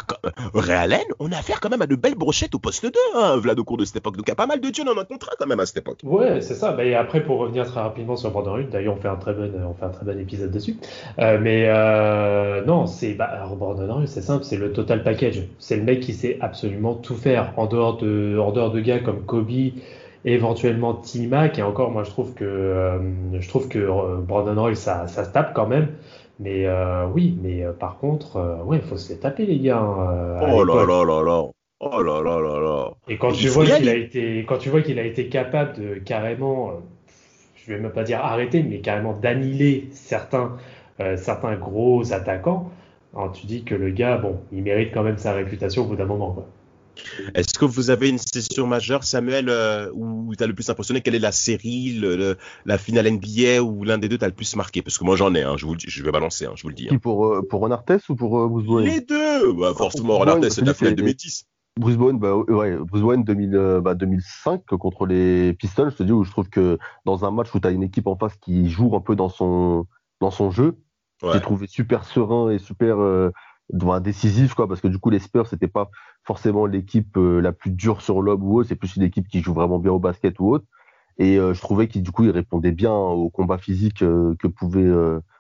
[0.54, 3.86] Realen, on a affaire quand même à de belles brochettes au poste 2, hein, de
[3.86, 4.18] cette époque.
[4.18, 5.78] Donc il y a pas mal de dieux dans notre contrat quand même à cette
[5.78, 6.00] époque.
[6.04, 6.72] Ouais, c'est ça.
[6.72, 9.52] Bah, et après, pour revenir très rapidement sur Brandon d'ailleurs, on fait un très bon,
[9.68, 10.78] on fait un très bon épisode dessus.
[11.20, 15.44] Euh, mais euh, non, c'est bah, Brandon c'est simple, c'est le total package.
[15.60, 19.00] C'est le mec qui sait absolument tout faire en dehors de, en dehors de gars
[19.00, 19.46] comme Kobe
[20.26, 21.60] éventuellement T-Mac.
[21.60, 23.00] Et encore, moi, je trouve que, euh,
[23.40, 25.90] je trouve que euh, Brandon Roy, ça, ça se tape quand même.
[26.40, 29.80] Mais euh, oui, mais par contre, ouais, il faut se les taper, les gars.
[29.80, 31.44] Hein, oh là là là là.
[31.80, 32.92] Oh là là là là.
[33.08, 35.96] Et quand tu vois qu'il a été, quand tu vois qu'il a été capable de
[35.96, 36.72] carrément,
[37.56, 40.58] je vais même pas dire arrêter, mais carrément d'annihiler certains,
[41.16, 42.72] certains gros attaquants,
[43.16, 45.96] alors, tu dis que le gars, bon, il mérite quand même sa réputation au bout
[45.96, 46.48] d'un moment, quoi.
[47.34, 51.02] Est-ce que vous avez une session majeure, Samuel, euh, où tu as le plus impressionné?
[51.02, 52.02] Quelle est la série,
[52.66, 54.82] la finale NBA où l'un des deux t'a le plus marqué?
[54.82, 56.76] Parce que moi j'en ai, hein, je, vous, je vais balancer, hein, je vous le
[56.76, 56.88] dis.
[56.88, 57.00] Qui, hein.
[57.00, 60.28] pour, euh, pour Ron Artest ou pour euh, Bruce Bowen Les deux bah, Forcément, Ron
[60.28, 61.46] Artest, c'est la finale 2010.
[61.78, 66.12] Bruce Bowen, bah, ouais, Bruce Bowen 2000, bah, 2005 contre les Pistons, je te dis,
[66.12, 68.70] où je trouve que dans un match où tu as une équipe en face qui
[68.70, 69.86] joue un peu dans son,
[70.22, 70.78] dans son jeu,
[71.34, 72.98] j'ai trouvé super serein et super
[73.72, 75.90] décisif quoi parce que du coup les Spurs c'était pas
[76.24, 79.42] forcément l'équipe euh, la plus dure sur l'homme ou autre c'est plus une équipe qui
[79.42, 80.66] joue vraiment bien au basket ou autre.
[81.18, 84.48] Et euh, je trouvais qu'il du coup il répondait bien au combat physique euh, que
[84.48, 84.92] pouvait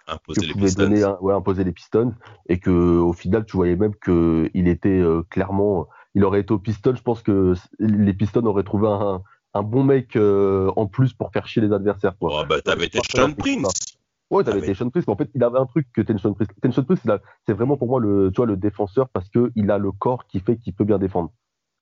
[0.07, 2.13] imposer, que les donner ouais, imposer les Pistons.
[2.47, 6.59] Et que au final tu voyais même que il était clairement il aurait été au
[6.59, 6.95] Pistons.
[6.95, 9.21] Je pense que les Pistons auraient trouvé un,
[9.53, 12.41] un bon mec en plus pour faire chier les adversaires quoi.
[12.41, 13.94] Oh bah t'avais été Sean Prince
[14.31, 16.51] Ouais, t'avais ah, Tension Priest, mais en fait, il avait un truc que Tension Priest.
[16.61, 17.09] Tension Priest,
[17.45, 20.39] c'est vraiment pour moi le, tu vois, le défenseur parce qu'il a le corps qui
[20.39, 21.31] fait qu'il peut bien défendre.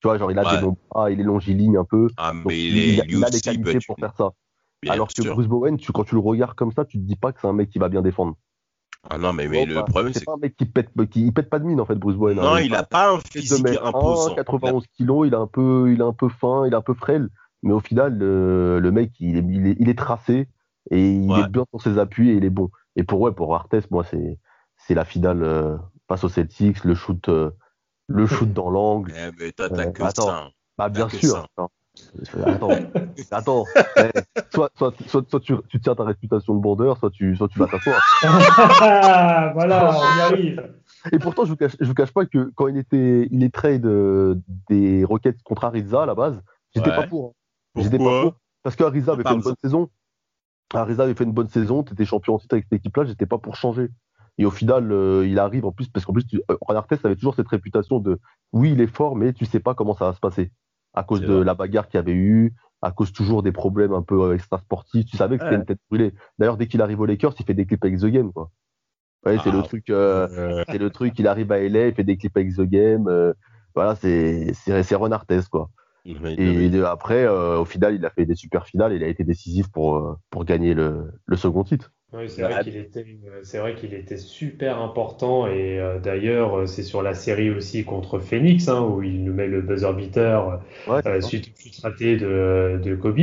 [0.01, 2.09] Tu vois, genre, il a des longs bras, il est longiligne un peu.
[2.17, 4.31] Ah, mais il, a, il, a, des qualités pour faire ça.
[4.89, 7.31] Alors que Bruce Bowen, tu, quand tu le regardes comme ça, tu te dis pas
[7.31, 8.35] que c'est un mec qui va bien défendre.
[9.09, 10.19] Ah non, mais, mais le problème, c'est.
[10.19, 12.39] C'est pas un mec qui pète, qui, pète pas de mine, en fait, Bruce Bowen.
[12.39, 12.43] Hein.
[12.43, 14.35] Non, il a pas un physique imposant.
[14.35, 16.93] 91 kilos, il est un peu, il est un peu fin, il est un peu
[16.93, 17.29] frêle.
[17.63, 20.47] Mais au final, le, le mec, il est, il est, il est tracé
[20.91, 22.69] et il est bien sur ses appuis et il est bon.
[22.95, 24.37] Et pour, ouais, pour Artest, moi, c'est,
[24.77, 27.51] c'est la finale euh, face aux Celtics, le shoot, euh,
[28.07, 29.13] le shoot dans l'angle.
[29.17, 30.49] Eh, mais t'as, t'as euh, que attends, ça.
[30.77, 31.47] Bah, bien sûr.
[31.55, 32.69] Attends,
[33.31, 33.65] attends.
[34.51, 37.59] soit, soit, soit, soit tu, tu, tiens ta réputation de bondeur, soit tu, soit tu
[37.59, 38.01] vas t'asseoir.
[39.53, 40.73] voilà, on y arrive.
[41.11, 43.53] Et pourtant, je vous cache, je vous cache pas que quand il était, il est
[43.53, 43.87] trade
[44.69, 46.41] des Rockets contre Ariza à la base,
[46.73, 47.35] j'étais pas pour.
[47.75, 47.81] Hein.
[47.81, 48.35] J'étais pas pour.
[48.63, 49.89] Parce que Ariza avait fait une bonne saison.
[50.79, 53.25] Ariza avait fait une bonne saison, tu étais champion en titre avec cette équipe-là, j'étais
[53.25, 53.89] pas pour changer.
[54.37, 57.15] Et au final, euh, il arrive en plus, parce qu'en plus, tu, euh, Artest avait
[57.15, 58.19] toujours cette réputation de
[58.51, 60.51] oui, il est fort, mais tu sais pas comment ça va se passer.
[60.95, 64.03] À cause de la bagarre qu'il y avait eu, à cause toujours des problèmes un
[64.03, 65.05] peu euh, extra-sportifs.
[65.05, 66.13] Tu savais que c'était une tête brûlée.
[66.37, 68.51] D'ailleurs, dès qu'il arrive aux Lakers, il fait des clips avec The Game, quoi.
[69.25, 69.63] Ouais, c'est le ah.
[69.63, 73.33] truc, c'est le truc, il arrive à LA, il fait des clips avec The Game.
[73.73, 75.69] voilà, c'est, c'est, Ron Artest, quoi.
[76.05, 78.93] Et après, euh, au final, il a fait des super finales.
[78.93, 81.91] Il a été décisif pour, euh, pour gagner le, le second titre.
[82.13, 82.63] Oui, c'est vrai
[83.75, 85.47] qu'il était, super important.
[85.47, 89.47] Et euh, d'ailleurs, c'est sur la série aussi contre Phoenix, hein, où il nous met
[89.47, 90.59] le buzzer beater
[91.21, 93.19] suite au raté de, de Kobe.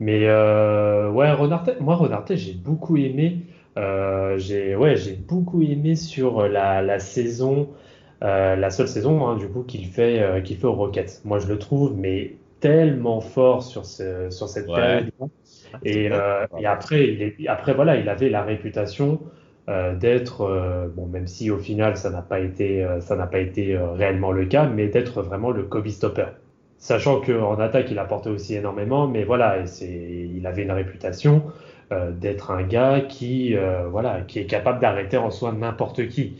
[0.00, 3.46] Mais ouais, Renarte, moi, Renarte, j'ai beaucoup aimé.
[3.76, 7.68] j'ai, ouais, j'ai beaucoup aimé sur la, la saison.
[8.24, 11.20] Euh, la seule saison hein, du coup qu'il fait euh, qu'il fait aux Rockets.
[11.24, 15.10] Moi je le trouve mais tellement fort sur ce, sur cette période.
[15.84, 19.20] Et, euh, et, après il est, après voilà il avait la réputation
[19.68, 23.78] euh, d'être bon même si au final ça n'a pas été ça n'a pas été
[23.94, 26.26] réellement le cas mais d'être vraiment le Kobe stopper.
[26.78, 31.44] Sachant qu'en attaque il apportait aussi énormément mais voilà c'est il avait une réputation
[31.92, 33.54] d'être un gars qui
[33.90, 36.36] voilà qui est capable d'arrêter en soi n'importe qui.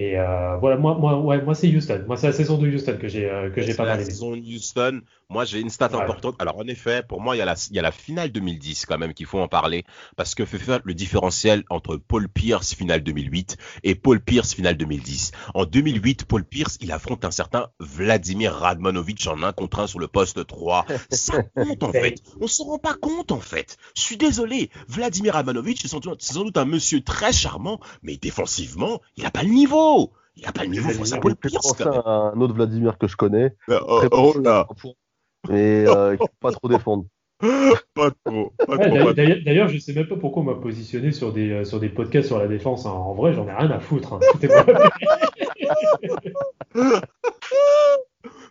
[0.00, 2.04] Et euh, voilà, moi, moi, ouais, moi c'est Houston.
[2.06, 4.04] Moi, c'est la saison de Houston que j'ai euh, que j'ai pas mal aimé.
[4.04, 5.00] La saison de Houston.
[5.28, 6.36] Moi, j'ai une stat importante.
[6.38, 8.86] Alors, en effet, pour moi, il y a la, il y a la finale 2010
[8.86, 9.84] quand même qu'il faut en parler
[10.16, 14.76] parce que fait faire le différentiel entre Paul Pierce finale 2008 et Paul Pierce finale
[14.78, 15.32] 2010.
[15.52, 19.98] En 2008, Paul Pierce, il affronte un certain Vladimir Radmanovic en un contre un sur
[19.98, 20.86] le poste 3.
[21.10, 22.22] Ça compte en fait.
[22.40, 23.76] On s'en rend pas compte en fait.
[23.96, 24.70] Je suis désolé.
[24.88, 29.50] Vladimir Radmanovic, c'est sans, doute un monsieur très charmant, mais défensivement, il a pas le
[29.50, 29.87] niveau.
[30.36, 31.80] Il a pas le niveau à Paul Pierce.
[31.80, 33.54] un autre Vladimir que je connais.
[33.68, 34.66] Euh, oh, oh là.
[35.48, 37.04] Mais euh, il ne faut pas trop défendre.
[37.94, 38.52] pas trop.
[39.14, 42.28] D'ailleurs, je sais même pas pourquoi on m'a positionné sur des, euh, sur des podcasts
[42.28, 42.86] sur la défense.
[42.86, 42.90] Hein.
[42.90, 44.14] En vrai, j'en ai rien à foutre.
[44.14, 44.20] Hein.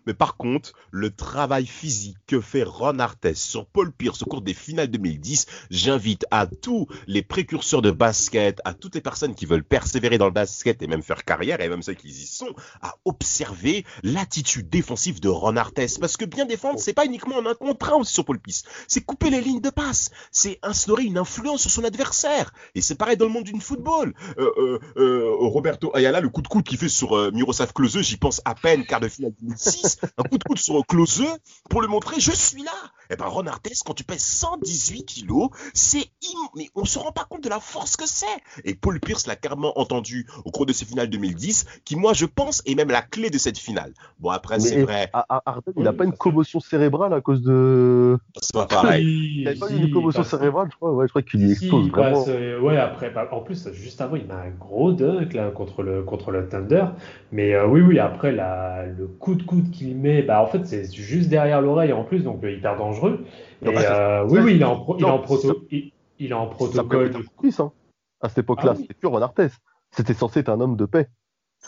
[0.05, 4.41] Mais par contre, le travail physique que fait Ron Artest sur Paul Pierce au cours
[4.41, 9.45] des finales 2010, j'invite à tous les précurseurs de basket, à toutes les personnes qui
[9.45, 12.55] veulent persévérer dans le basket et même faire carrière, et même ceux qui y sont,
[12.81, 15.99] à observer l'attitude défensive de Ron Artest.
[15.99, 18.63] Parce que bien défendre, c'est pas uniquement un contrat aussi sur Paul Pierce.
[18.87, 20.11] C'est couper les lignes de passe.
[20.31, 22.53] C'est instaurer une influence sur son adversaire.
[22.75, 24.13] Et c'est pareil dans le monde du football.
[24.37, 27.99] Euh, euh, euh, Roberto Ayala, le coup de coude qu'il fait sur euh, Miroslav Klose,
[28.01, 29.99] j'y pense à peine, quart de finale 2006.
[30.17, 31.23] un coup de coude sur Klose
[31.69, 32.71] pour lui montrer, je suis là.
[33.09, 36.49] Et eh ben, Ron Artest, quand tu pèses 118 kilos, c'est im...
[36.57, 38.25] mais on se rend pas compte de la force que c'est.
[38.65, 42.25] Et Paul Pierce l'a carrément entendu au cours de ces finales 2010, qui, moi, je
[42.25, 43.93] pense, est même la clé de cette finale.
[44.19, 45.09] Bon, après, c'est vrai.
[45.13, 48.17] Arden, il n'a pas une commotion cérébrale à cause de.
[48.41, 49.05] C'est pas pareil.
[49.37, 50.91] Il n'a pas une commotion cérébrale, je crois.
[50.91, 52.25] Ouais, je crois qu'il y explose vraiment.
[52.25, 56.03] ouais, après, bah, en plus, juste avant, il met un gros dunk là, contre, le,
[56.03, 56.87] contre le Thunder.
[57.31, 60.67] Mais euh, oui, oui, après, la, le coup de coude qu'il met, bah, en fait,
[60.67, 63.25] c'est juste derrière l'oreille en plus, donc euh, hyper dangereux.
[63.63, 66.35] Et, euh, oui, oui, il est en, pro, il est en, proto, il, il est
[66.35, 67.11] en protocole.
[67.11, 67.25] De...
[67.39, 67.71] Plus, hein.
[68.21, 68.87] À cette époque-là, ah, oui.
[68.87, 69.49] c'était.
[69.91, 71.07] C'était censé être un homme de paix.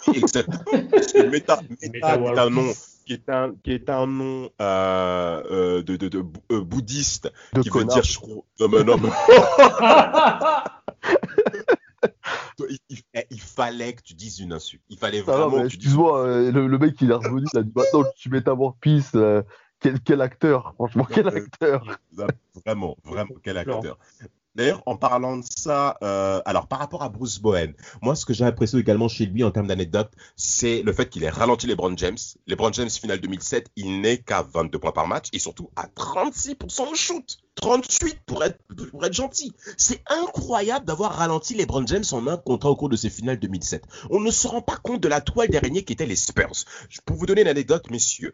[0.13, 0.59] Exactement.
[2.03, 2.71] Un nom
[3.09, 7.63] qui est un, qui est un nom euh, euh, de, de, de euh, bouddhiste de
[7.63, 7.95] qui connard.
[7.95, 8.43] veut dire je crois.
[8.59, 9.09] Non, mais non, mais...
[12.69, 14.83] il, il, il, fallait que tu dises une insulte.
[14.89, 15.87] Il fallait Ah vraiment non, que tu dises.
[15.87, 18.41] excuse-moi, euh, le, le, mec il est revenu, il a dit maintenant que tu mets
[18.41, 19.41] ta War Peace, euh,
[19.79, 21.99] quel, quel, acteur, franchement, quel acteur?
[22.65, 23.97] Vraiment, vraiment, quel acteur.
[24.59, 28.33] D'ailleurs, en parlant de ça, euh, alors par rapport à Bruce Bowen, moi ce que
[28.33, 31.77] j'ai apprécié également chez lui en termes d'anecdote, c'est le fait qu'il ait ralenti les
[31.95, 32.17] James.
[32.45, 35.87] Les Brown James finale 2007, il n'est qu'à 22 points par match et surtout à
[35.87, 37.37] 36% de shoot.
[37.55, 38.59] 38 pour être,
[38.91, 39.53] pour être gentil.
[39.77, 43.39] C'est incroyable d'avoir ralenti les Brown James en un contrat au cours de ces finales
[43.39, 43.85] 2007.
[44.09, 46.65] On ne se rend pas compte de la toile d'araignée qui étaient les Spurs.
[47.05, 48.33] Pour vous donner une anecdote, messieurs,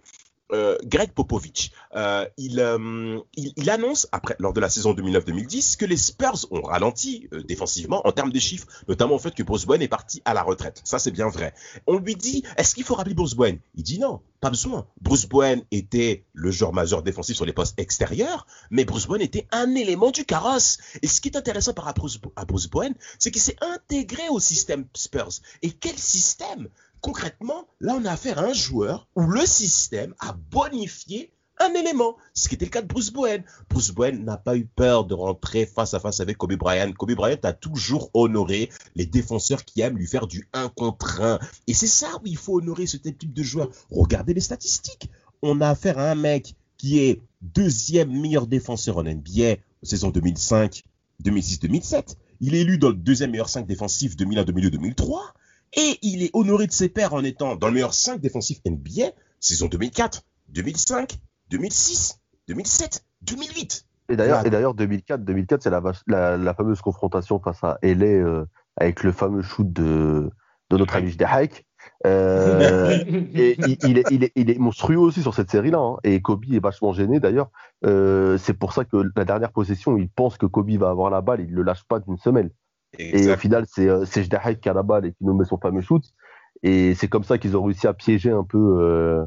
[0.51, 5.75] euh, Greg Popovich, euh, il, euh, il, il, annonce, après, lors de la saison 2009-2010,
[5.77, 9.65] que les Spurs ont ralenti défensivement en termes de chiffres, notamment au fait que Bruce
[9.65, 10.81] Bowen est parti à la retraite.
[10.83, 11.55] Ça, c'est bien vrai.
[11.87, 14.85] On lui dit, est-ce qu'il faut rappeler Bruce Bowen Il dit non, pas besoin.
[15.01, 19.47] Bruce Bowen était le joueur majeur défensif sur les postes extérieurs, mais Bruce Bowen était
[19.51, 20.77] un élément du carrosse.
[21.01, 24.39] Et ce qui est intéressant par rapport à Bruce Bowen, c'est qu'il s'est intégré au
[24.39, 25.41] système Spurs.
[25.63, 26.69] Et quel système?
[27.05, 32.17] Concrètement, là, on a affaire à un joueur où le système a bonifié un élément,
[32.33, 33.43] ce qui était le cas de Bruce Bowen.
[33.69, 36.91] Bruce Bowen n'a pas eu peur de rentrer face à face avec Kobe Bryant.
[36.93, 41.39] Kobe Bryant a toujours honoré les défenseurs qui aiment lui faire du 1 contre 1.
[41.67, 43.69] Et c'est ça où il faut honorer ce type de joueur.
[43.91, 45.11] Regardez les statistiques.
[45.43, 50.81] On a affaire à un mec qui est deuxième meilleur défenseur en NBA saison 2005,
[51.23, 52.15] 2006-2007.
[52.41, 55.19] Il est élu dans le deuxième meilleur 5 défensif 2001-2002-2003.
[55.75, 59.11] Et il est honoré de ses pairs en étant dans le meilleur 5 défensif NBA,
[59.39, 61.17] saison 2004, 2005,
[61.49, 63.85] 2006, 2007, 2008.
[64.09, 68.05] Et d'ailleurs, et d'ailleurs 2004, 2004, c'est la, la, la, fameuse confrontation face à LA
[68.05, 68.45] euh,
[68.77, 70.29] avec le fameux shoot de,
[70.69, 71.65] de notre ami Jdehak.
[72.05, 75.79] Euh, et il, il, est, il, est, il, est, monstrueux aussi sur cette série-là.
[75.79, 75.97] Hein.
[76.03, 77.49] Et Kobe est vachement gêné d'ailleurs.
[77.85, 81.21] Euh, c'est pour ça que la dernière possession, il pense que Kobe va avoir la
[81.21, 82.51] balle, il ne le lâche pas d'une semelle.
[82.99, 83.25] Exact.
[83.25, 85.57] Et au final, c'est euh, Jdahek qui a la balle et qui nous met son
[85.57, 86.03] fameux shoot.
[86.63, 89.25] Et c'est comme ça qu'ils ont réussi à piéger un peu, euh,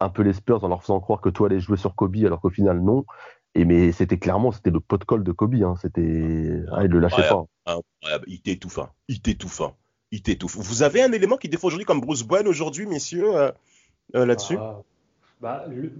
[0.00, 2.40] un peu les Spurs en leur faisant croire que toi allais jouer sur Kobe alors
[2.40, 3.04] qu'au final, non.
[3.54, 5.54] Et mais c'était clairement, c'était le pot de colle de Kobe.
[5.54, 5.74] Hein.
[5.80, 7.44] C'était, ah, il le lâchait pas.
[7.66, 8.24] Incroyable.
[8.28, 8.78] Il t'étouffe.
[8.78, 8.90] Hein.
[9.08, 9.60] Il t'étouffe.
[9.60, 9.72] Hein.
[10.10, 10.56] Il t'étouffe.
[10.56, 13.52] Vous avez un élément qui défend aujourd'hui comme Bruce Bowen aujourd'hui, messieurs, euh,
[14.12, 14.56] là-dessus?
[14.58, 14.80] Ah,
[15.40, 15.92] bah, le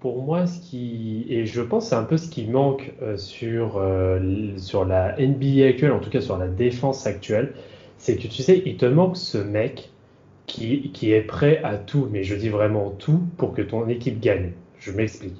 [0.00, 3.76] pour moi, ce qui et je pense c'est un peu ce qui manque euh, sur
[3.76, 7.54] euh, sur la NBA actuelle, en tout cas sur la défense actuelle,
[7.98, 9.90] c'est que tu sais, il te manque ce mec
[10.46, 14.20] qui qui est prêt à tout, mais je dis vraiment tout pour que ton équipe
[14.20, 14.52] gagne.
[14.78, 15.36] Je m'explique.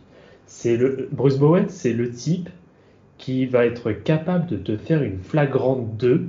[0.46, 2.50] C'est le Bruce Bowen, c'est le type
[3.18, 6.29] qui va être capable de te faire une flagrante 2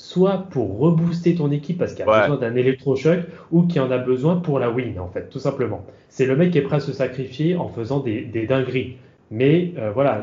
[0.00, 2.20] soit pour rebooster ton équipe parce qu'il a ouais.
[2.22, 3.20] besoin d'un électrochoc
[3.52, 5.84] ou qui en a besoin pour la win en fait, tout simplement.
[6.08, 8.96] C'est le mec qui est prêt à se sacrifier en faisant des, des dingueries.
[9.30, 10.22] Mais euh, voilà,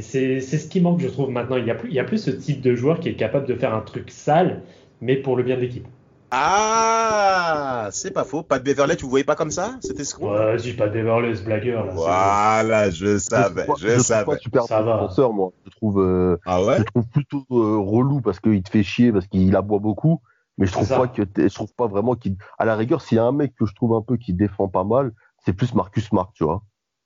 [0.00, 1.56] c'est ce qui manque, je trouve, maintenant.
[1.56, 3.46] Il n'y a, plus, il y a plus ce type de joueur qui est capable
[3.46, 4.62] de faire un truc sale,
[5.02, 5.86] mais pour le bien de l'équipe.
[6.32, 8.42] Ah, c'est pas faux.
[8.42, 11.42] Pat Beverley, tu vous voyez pas comme ça C'était ce Ouais, j'ai pas Beverley, ce
[11.42, 11.86] blagueur.
[11.86, 14.24] Là, voilà, je savais, je, je savais.
[14.26, 15.52] Pas super ça défenseur, moi?
[15.64, 16.78] Je trouve, euh, ah ouais?
[16.78, 20.20] je trouve plutôt euh, relou parce qu'il te fait chier, parce qu'il aboie beaucoup.
[20.58, 23.18] Mais je trouve pas que, je trouve pas vraiment qu'il, à la rigueur, s'il y
[23.18, 25.12] a un mec que je trouve un peu qui défend pas mal,
[25.44, 26.62] c'est plus Marcus Smart, tu vois.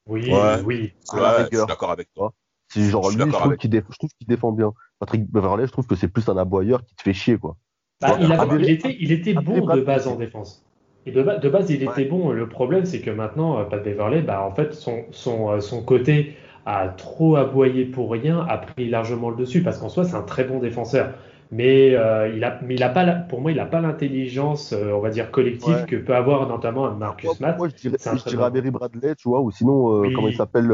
[0.07, 0.61] Oui, ouais.
[0.65, 0.93] oui.
[1.13, 1.49] À la rigueur.
[1.51, 2.33] Je suis d'accord avec toi.
[2.69, 3.85] C'est genre lui, je trouve qu'il déf...
[3.89, 4.73] qu défend bien.
[4.99, 7.57] Patrick Beverley, je trouve que c'est plus un aboyeur qui te fait chier, quoi.
[8.01, 10.65] Bah, il, a, il, était, il était bon de base en défense.
[11.07, 12.31] Et de, base, il était bon.
[12.31, 16.35] Le problème, c'est que maintenant, Pat Beverley, bah, en fait, son, son, son côté
[16.67, 20.23] à trop aboyer pour rien a pris largement le dessus parce qu'en soi, c'est un
[20.23, 21.13] très bon défenseur
[21.51, 24.93] mais euh, il a, mais il a pas, pour moi, il n'a pas l'intelligence, euh,
[24.93, 27.59] on va dire collective que peut avoir notamment un Marcus Matt.
[27.59, 30.73] Moi, je dirais, je dirais Bradley, tu vois, ou sinon, euh, comment il s'appelle,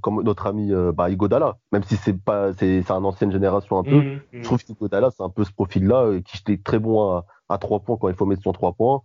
[0.00, 3.96] comme notre ami bah, Igodala, même si c'est pas, c'est, un ancienne génération un peu.
[3.96, 4.20] Mmh, mmh.
[4.32, 7.80] Je trouve qu'Igodala, c'est un peu ce profil-là, qui était très bon à, à 3
[7.80, 9.02] points quand il faut mettre son 3 points,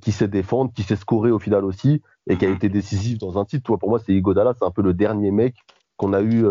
[0.00, 2.54] qui sait défendre, qui sait scorer au final aussi, et qui a mmh.
[2.54, 3.64] été décisif dans un titre.
[3.64, 5.56] Tu vois, pour moi, c'est Igodala, c'est un peu le dernier mec
[5.96, 6.42] qu'on a eu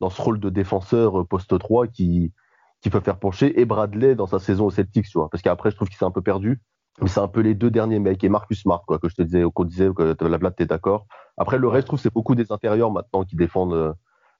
[0.00, 2.32] dans ce rôle de défenseur poste 3 qui
[2.80, 5.28] qui peut faire pencher, et Bradley dans sa saison au Celtics, tu vois.
[5.28, 6.60] Parce qu'après, je trouve qu'il s'est un peu perdu.
[7.00, 8.22] Mais c'est un peu les deux derniers mecs.
[8.24, 11.06] Et Marcus Smart, quoi, que je te disais, qu'on disait, que la blague, t'es d'accord.
[11.36, 13.92] Après, le reste, je trouve, c'est beaucoup des intérieurs maintenant qui défendent, euh,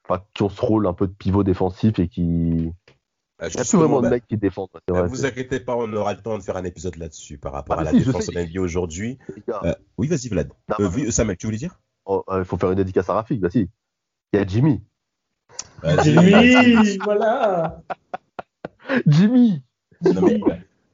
[0.07, 2.73] enfin, qui ont ce rôle un peu de pivot défensif et qui.
[3.43, 4.69] Il n'y a plus vraiment de bah, mecs qui défendent.
[4.91, 7.77] Ne vous inquiétez pas, on aura le temps de faire un épisode là-dessus par rapport
[7.79, 9.19] ah, à la défense de NBA aujourd'hui.
[9.49, 10.53] Euh, oui, vas-y, Vlad.
[10.79, 11.81] Euh, Samuel, tu voulais dire?
[12.05, 13.71] Oh, Il faut faire une dédicace à Rafik, bah si.
[14.35, 14.83] Il y a Jimmy.
[16.03, 17.83] Jimmy, voilà
[19.07, 19.63] Jimmy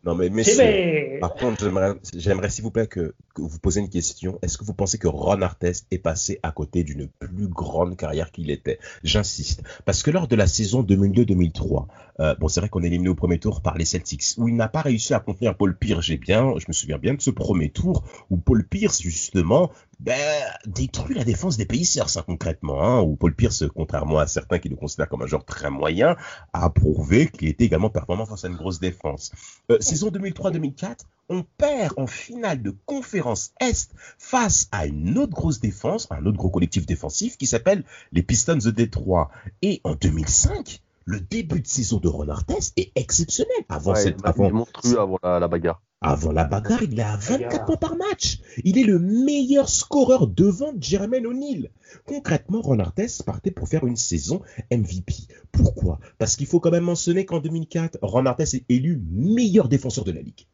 [0.07, 1.69] non mais, messieurs, par contre,
[2.15, 4.39] j'aimerais s'il vous plaît que, vous posiez une question.
[4.41, 8.31] Est-ce que vous pensez que Ron Artest est passé à côté d'une plus grande carrière
[8.31, 8.79] qu'il était?
[9.03, 9.65] J'insiste.
[9.85, 11.87] Parce que lors de la saison 2002-2003,
[12.21, 14.57] euh, bon, c'est vrai qu'on est éliminé au premier tour par les Celtics, où il
[14.57, 16.07] n'a pas réussi à contenir Paul Pierce.
[16.07, 20.45] J'ai bien, je me souviens bien de ce premier tour où Paul Pierce, justement, ben,
[20.67, 24.69] détruit la défense des Pacers, hein, concrètement, hein, où Paul Pierce, contrairement à certains qui
[24.69, 26.17] le considèrent comme un joueur très moyen,
[26.53, 29.33] a prouvé qu'il était également performant face à une grosse défense.
[29.71, 35.61] Euh, saison 2003-2004, on perd en finale de conférence Est face à une autre grosse
[35.61, 39.31] défense, un autre gros collectif défensif qui s'appelle les Pistons de Détroit.
[39.63, 43.65] Et en 2005, le début de saison de Ron Artest est exceptionnel.
[43.69, 45.81] Avant cette, avant, avant la bagarre.
[46.01, 48.41] Avant la bagarre, il est à 24 points par match.
[48.65, 51.71] Il est le meilleur scoreur devant Jermaine O'Neal.
[52.05, 55.15] Concrètement, Ron Artest partait pour faire une saison MVP.
[55.53, 56.01] Pourquoi?
[56.19, 60.13] Parce qu'il faut quand même mentionner qu'en 2004, Ron Artest est élu meilleur défenseur de
[60.13, 60.47] la ligue.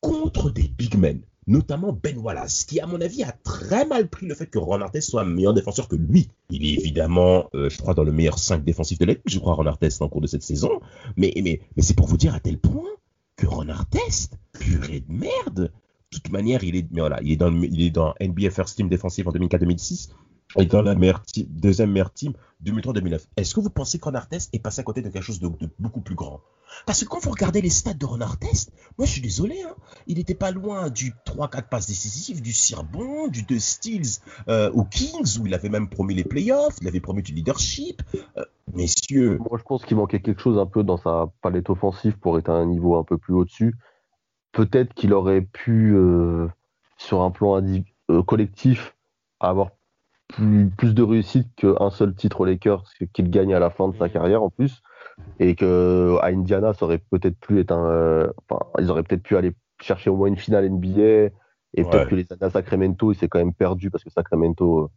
[0.00, 4.26] Contre des big men, notamment Ben Wallace, qui à mon avis a très mal pris
[4.26, 6.28] le fait que Ron Artest soit un meilleur défenseur que lui.
[6.50, 9.38] Il est évidemment, euh, je crois, dans le meilleur 5 défensif de la ligue, je
[9.38, 10.80] crois, Ron Artest en cours de cette saison.
[11.16, 12.90] Mais, mais, mais c'est pour vous dire à tel point
[13.36, 15.72] que Ron Artest, purée de merde.
[16.12, 18.76] De toute manière, il est, mais voilà, il est dans, il est dans NBA First
[18.76, 20.08] Team défensif en 2004-2006
[20.58, 20.94] et dans la
[21.48, 22.32] deuxième meilleure team
[22.64, 23.26] 2003-2009.
[23.36, 26.00] Est-ce que vous pensez que Artest est passé à côté de quelque chose de, beaucoup
[26.00, 26.40] plus grand?
[26.84, 29.74] Parce que quand vous regardez les stats de Ron Artest, moi je suis désolé, hein,
[30.06, 34.84] il n'était pas loin du 3-4 passes décisives, du Cirbon, du 2 steals euh, aux
[34.84, 38.02] Kings, où il avait même promis les playoffs, il avait promis du leadership.
[38.36, 39.38] Euh, messieurs.
[39.38, 42.50] Moi je pense qu'il manquait quelque chose un peu dans sa palette offensive pour être
[42.50, 43.74] à un niveau un peu plus au-dessus
[44.56, 46.48] peut-être qu'il aurait pu, euh,
[46.96, 47.62] sur un plan
[48.10, 48.96] euh, collectif,
[49.38, 49.70] avoir
[50.28, 54.08] plus, de réussite qu'un seul titre aux Lakers qu'il gagne à la fin de sa
[54.08, 54.82] carrière en plus.
[55.38, 57.86] Et que à Indiana, ça aurait peut-être pu être un.
[57.86, 58.26] Euh,
[58.78, 61.30] ils auraient peut-être pu aller chercher au moins une finale NBA.
[61.78, 64.90] Et peut-être que les années à Sacramento, il s'est quand même perdu parce que Sacramento,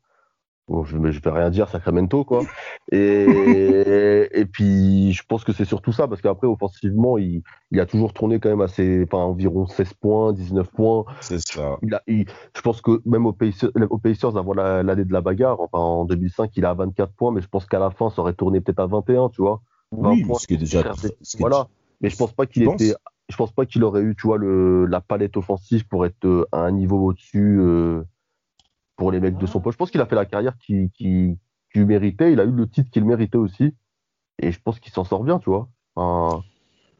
[0.69, 2.43] Bon, je ne vais rien dire, Sacramento, quoi.
[2.91, 7.85] Et, et puis, je pense que c'est surtout ça, parce qu'après, offensivement, il, il, a
[7.85, 11.05] toujours tourné quand même assez, enfin, environ 16 points, 19 points.
[11.21, 11.77] C'est ça.
[11.81, 16.05] Il a, je pense que même au Pacers, avant l'année de la bagarre, enfin, en
[16.05, 18.79] 2005, il a 24 points, mais je pense qu'à la fin, ça aurait tourné peut-être
[18.79, 19.61] à 21, tu vois.
[19.91, 20.83] Oui, ce qui est déjà.
[21.39, 21.67] voilà.
[22.01, 22.93] Mais je pense pas qu'il était,
[23.27, 26.47] je pense pas qu'il aurait eu, tu vois, le, la palette offensive pour être euh,
[26.51, 27.59] à un niveau au-dessus.
[27.59, 28.03] Euh,
[28.99, 29.75] pour les mecs de son poste.
[29.75, 31.39] Je pense qu'il a fait la carrière qu'il qui,
[31.73, 32.33] qui méritait.
[32.33, 33.73] Il a eu le titre qu'il méritait aussi.
[34.41, 35.69] Et je pense qu'il s'en sort bien, tu vois.
[35.95, 36.43] Enfin,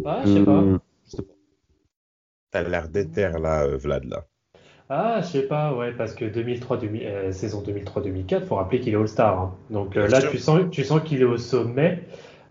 [0.06, 0.64] ah, je sais pas.
[2.52, 4.26] T'as l'air d'éther là, euh, Vlad, là.
[4.90, 8.98] Ah, je sais pas, ouais, parce que 2003, euh, saison 2003-2004, faut rappeler qu'il est
[8.98, 9.40] All-Star.
[9.40, 9.54] Hein.
[9.70, 12.00] Donc euh, là, tu sens, tu sens qu'il est au sommet.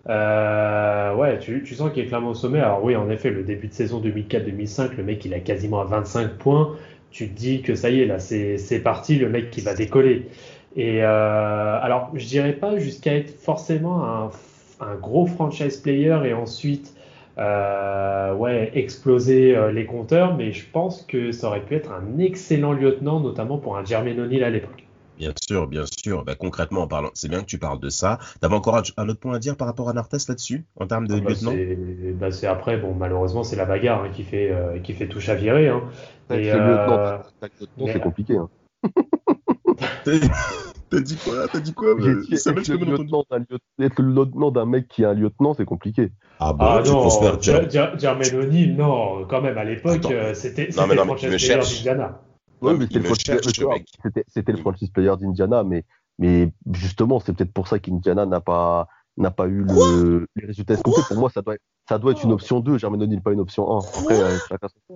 [0.07, 2.61] ouais, tu, tu sens qu'il est clairement au sommet.
[2.61, 5.85] Alors oui, en effet, le début de saison 2004-2005, le mec, il a quasiment à
[5.85, 6.77] 25 points
[7.11, 10.27] tu te dis que ça y est, là, c'est parti, le mec qui va décoller.
[10.77, 14.31] Et euh, alors, je dirais pas jusqu'à être forcément
[14.81, 16.94] un, gros franchise player et ensuite
[17.38, 22.18] euh, ouais, exploser euh, les compteurs, mais je pense que ça aurait pu être un
[22.18, 24.88] excellent lieutenant, notamment pour un Jermaine O'Neal à l'époque.
[25.18, 26.24] Bien sûr, bien sûr.
[26.24, 28.18] Bah, concrètement, en parlant, c'est bien que tu parles de ça.
[28.40, 31.14] T'avais encore un, autre point à dire par rapport à Nartes là-dessus, en termes de
[31.14, 31.54] ah bah, lieutenant?
[32.14, 35.21] bah, C'est après, bon, malheureusement, c'est la bagarre hein, qui, fait, euh, qui fait tout
[35.21, 35.69] chavirer.
[35.69, 35.83] Hein.
[36.31, 37.19] Euh,
[37.87, 38.37] c'est compliqué.
[38.37, 38.48] Hein.
[40.90, 41.88] T'as dit quoi T'as dit quoi?
[41.88, 45.52] Euh, être le lieutenant d'un lieu- être le lieutenant d'un mec qui est un lieutenant,
[45.52, 46.12] c'est compliqué.
[46.40, 50.69] Ah bon, Ah tu Jer- Jer- Jermaine O'Neal, non, quand même, à l'époque, euh, c'était
[50.77, 50.96] Non, mais
[52.61, 55.85] Oui, mais c'était le, me franchise- player d'Indiana, mais,
[56.19, 60.75] mais justement, c'est peut-être pour ça qu'Indiana n'a pas, n'a pas eu le, les résultats
[60.75, 61.02] escomptés.
[61.09, 63.40] Pour moi, ça doit, être- ça doit être une option 2, Jermaine O'Neal, pas une
[63.40, 63.79] option 1.
[63.79, 64.37] Après, euh.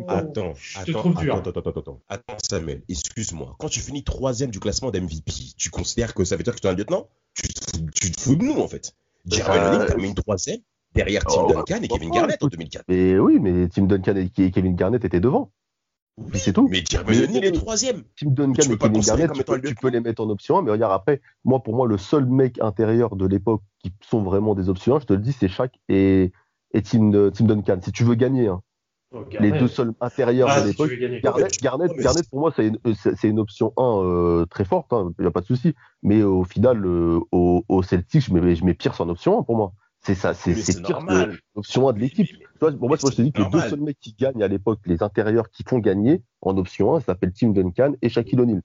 [0.08, 1.36] Attends, Je te attends, trouve dur.
[1.36, 3.56] attends, attends, attends, attends, attends, Samuel, excuse-moi.
[3.58, 6.66] Quand tu finis troisième du classement d'MVP, tu considères que ça veut dire que tu
[6.66, 7.08] es un lieutenant?
[7.34, 8.92] Tu te, fous, tu te fous de nous, en fait.
[9.32, 10.58] Euh, O'Neal, t'as mis une troisième
[10.94, 12.52] derrière Tim oh, ouais, Duncan et Kevin ouais, Garnett en écoute.
[12.52, 12.84] 2004.
[12.88, 15.50] Mais oui, mais Tim Duncan et Kevin Garnett étaient devant.
[16.32, 16.68] Oui, c'est tout.
[16.70, 18.02] Mais Jeremy Mais- O'Neal est troisième.
[18.18, 20.62] Tim Duncan Tu peux et considérer Garnett, tu peux, tu les mettre en option 1,
[20.62, 24.54] mais regarde, après, moi, pour moi, le seul mec intérieur de l'époque qui sont vraiment
[24.54, 26.32] des options 1, je te le dis, c'est Shaq et,
[26.74, 27.78] et Tim, euh, Tim Duncan.
[27.82, 28.60] Si tu veux gagner, hein,
[29.14, 31.20] Oh, les deux seuls intérieurs Ah, de si l'époque, gagner.
[31.20, 32.94] Garnett, Garnett, Garnett, pour moi, c'est une, euh,
[33.24, 35.74] une option 1 euh, très forte, il n'y a pas de souci.
[36.02, 39.42] Mais au final, euh, au, au Celtics, je mets, je mets Pierce en option 1
[39.42, 39.74] pour moi.
[40.04, 41.30] C'est ça, c'est normal.
[41.30, 42.28] euh, l'option 1 de l'équipe.
[42.58, 45.02] Pour moi, je te dis que les deux seuls mecs qui gagnent à l'époque, les
[45.02, 48.62] intérieurs qui font gagner en option 1, ça s'appelle Tim Duncan et Shaquille O'Neal.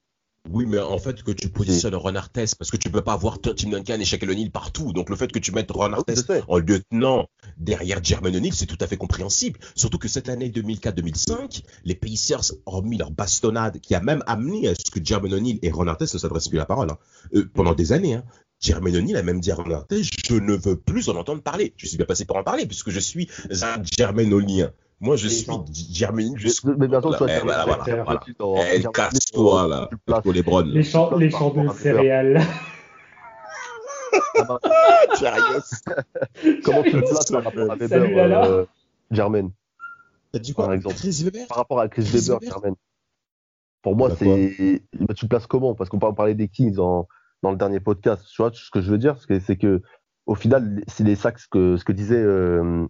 [0.50, 3.38] Oui, mais en fait, que tu positionnes Ron Artest, parce que tu peux pas avoir
[3.40, 4.92] Tim Duncan et Shaquille O'Neal partout.
[4.92, 7.26] Donc, le fait que tu mettes Ron Ah oui, Artest en lieutenant
[7.58, 9.60] derrière Jermaine O'Neal, c'est tout à fait compréhensible.
[9.74, 14.68] Surtout que cette année 2004-2005, les Pacers ont mis leur bastonnade qui a même amené
[14.68, 16.90] à ce que Jermaine O'Neal et Ron Artest ne s'adressent plus la parole.
[16.90, 16.98] hein.
[17.34, 18.24] Euh, pendant des années, hein.
[18.60, 19.56] Jermaine O'Neal a même dit à
[20.24, 21.72] je ne veux plus en entendre parler.
[21.76, 23.28] Je suis bien passé pour en parler, puisque je suis
[23.62, 24.72] un Jermaine O'Neal.
[25.00, 25.64] Moi, je suis non.
[25.72, 28.20] Jermaine Mais- jusqu'au mais bien sûr, toi, tu voilà, voilà,
[28.74, 29.88] Eh, casse-toi, là,
[30.22, 30.70] pour les Browns.
[30.70, 32.40] Les champs, de céréales.
[34.40, 34.58] Ah
[36.64, 38.46] Comment tu le places par rapport à Weber, Salut, Lala.
[38.46, 38.64] euh,
[39.10, 39.50] Germaine
[40.32, 40.66] T'as dit quoi?
[40.66, 40.94] Par exemple.
[40.96, 41.46] Chris Weber?
[41.48, 42.74] Par rapport à Chris Chris Weber, Germaine
[43.82, 44.82] Pour moi, Bah, c'est.
[45.00, 45.74] Bah, tu le places comment?
[45.74, 47.06] Parce qu'on parlait des Kings en-
[47.42, 48.24] dans le dernier podcast.
[48.30, 49.82] Tu vois, ce que je veux dire, c'est que,
[50.26, 52.86] au final, c'est les sacs, ce que, ce que disait, euh,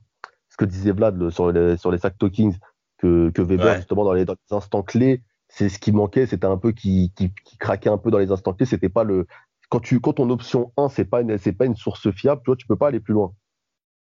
[0.49, 2.57] ce que disait Vlad le- sur, les, sur les sacs Talkings,
[2.99, 3.76] que, que Weber, Ouais.
[3.76, 6.26] justement, dans les, dans les instants clés, c'est ce qui manquait.
[6.26, 8.66] C'était un peu qui, qui, qui craquait un peu dans les instants clés.
[8.66, 9.26] C'était pas le.
[9.70, 12.57] Quand, tu, quand ton option 1, c'est pas, une, pas une source fiable, tu vois,
[12.57, 13.32] tu peux pas aller plus loin.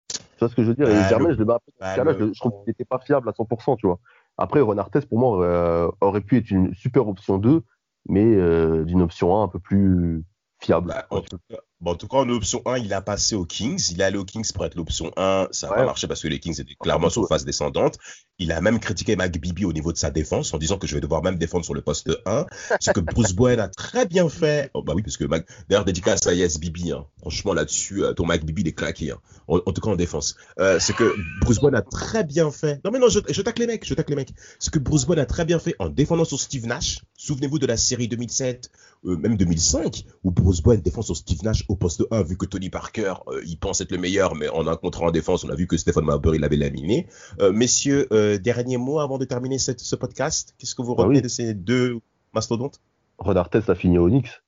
[0.09, 0.89] Tu vois ce que je veux dire?
[0.89, 2.51] Et Bah, Germain, le- je le mets un peu bah, cas-là, le- je, je trouve
[2.63, 3.99] qu'il n'était pas fiable à 100%, tu vois.
[4.37, 7.63] Après, Ron Artest, pour moi, euh, aurait pu être une super option 2,
[8.07, 10.23] mais euh, d'une option 1 un peu plus
[10.59, 10.87] fiable.
[10.89, 13.45] Bah, en, tout cas, bon, en tout cas, en option 1, il a passé aux
[13.45, 13.89] Kings.
[13.91, 15.49] Il est allé aux Kings pour être l'option 1.
[15.51, 15.79] Ça n'a Ouais.
[15.79, 17.97] pas marché parce que les Kings étaient clairement sur phase descendante.
[18.39, 21.01] Il a même critiqué McBibi au niveau de sa défense en disant que je vais
[21.01, 22.45] devoir même défendre sur le poste 1.
[22.79, 24.71] Ce que Bruce Bowen a très bien fait.
[24.73, 25.45] Oh, bah oui, parce que Mac...
[25.69, 26.91] d'ailleurs, dédicace à Yes Bibi.
[26.91, 27.05] Hein.
[27.19, 29.11] Franchement, là-dessus, euh, ton McBibi, il est claqué.
[29.11, 29.19] Hein.
[29.47, 30.35] En, en tout cas, en défense.
[30.59, 32.81] Euh, ce que Bruce Bowen a très bien fait.
[32.83, 33.85] Non, mais non, je, je tacle les mecs.
[33.85, 34.33] Je tacle les mecs.
[34.59, 37.01] Ce que Bruce Bowen a très bien fait en défendant sur Steve Nash.
[37.15, 38.69] Souvenez-vous de la série 2007,
[39.05, 42.45] euh, même 2005, où Bruce Bowen défend sur Steve Nash au poste 1, vu que
[42.45, 45.49] Tony Parker, euh, il pense être le meilleur, mais en un contrat en défense, on
[45.49, 47.07] a vu que Stephen Marbury l'avait laminé.
[47.41, 50.53] Euh, messieurs, euh, dernier mot avant de terminer cette- ce podcast.
[50.59, 51.21] Qu'est-ce que vous Ah retenez oui.
[51.23, 51.99] de ces deux
[52.33, 52.79] mastodontes?
[53.17, 54.41] Ron Artest a fini au Knicks.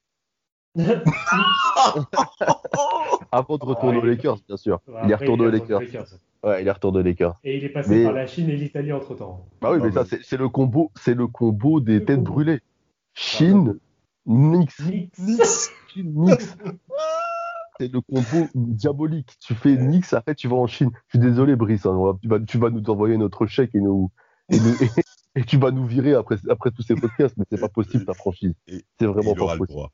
[3.31, 4.79] Avant de retourner Ah, aux Lakers, bien sûr.
[5.05, 5.81] Il est retourné aux Lakers.
[6.43, 7.35] Ouais, il est retourné aux Lakers.
[7.43, 9.47] Et il est passé Mais- par la Chine et l'Italie entre temps.
[9.61, 10.07] Bah oui, Ah mais ça, bah.
[10.09, 12.33] c'est c'est le combo, c'est le combo des Le têtes combo.
[12.33, 12.59] brûlées.
[13.13, 13.79] Chine,
[14.27, 14.75] Nix.
[15.93, 16.41] Chine, Knicks.
[17.79, 19.33] C'est le combo diabolique.
[19.39, 20.89] Tu fais Knicks, après tu vas en Chine.
[21.07, 21.85] Je suis désolé, Brice.
[21.85, 24.11] hein, va- tu, vas, tu vas nous envoyer notre chèque et, nous,
[24.49, 24.75] et, nous-
[25.35, 27.35] et tu vas nous virer après, après tous ces podcasts.
[27.37, 28.53] Mais c'est pas possible, ta franchise.
[28.67, 29.75] C'est vraiment Il pas aura le possible.
[29.77, 29.91] droit.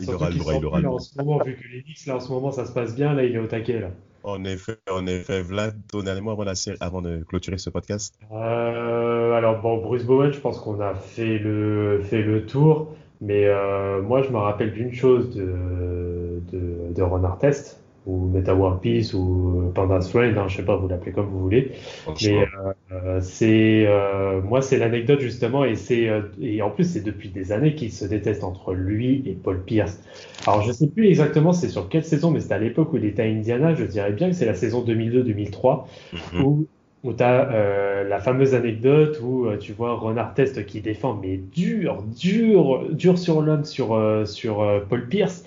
[0.00, 0.96] Il aura le droit, il aura le droit.
[0.96, 3.12] en ce moment, vu que les Knicks, là, en ce moment, ça se passe bien,
[3.12, 3.90] là, il est au taquet, là.
[4.22, 7.70] En effet, en effet, Vlad, ton dernier mot avant, la série, avant de clôturer ce
[7.70, 8.18] podcast?
[8.30, 13.44] Euh, alors bon, Bruce Bowen, je pense qu'on a fait le, fait le tour, mais
[13.46, 18.80] euh, moi je me rappelle d'une chose de, de, de Ron Artest, ou Meta War
[18.80, 21.72] Peace, ou Panda's Friend, hein, je sais pas, vous l'appelez comme vous voulez,
[22.20, 22.46] mais euh,
[22.92, 27.30] euh, c'est euh, moi c'est l'anecdote justement, et c'est euh, et en plus c'est depuis
[27.30, 30.02] des années qu'ils se détestent entre lui et Paul Pierce.
[30.46, 33.04] Alors je sais plus exactement c'est sur quelle saison, mais c'était à l'époque où il
[33.04, 36.44] était à Indiana, je dirais bien que c'est la saison 2002-2003 Mhm.
[36.44, 36.66] où,
[37.02, 41.36] où tu as la fameuse anecdote où euh, tu vois Ron Artest qui défend, mais
[41.38, 45.44] dur, dur, dur sur l'homme sur, euh, sur euh, Paul Pierce.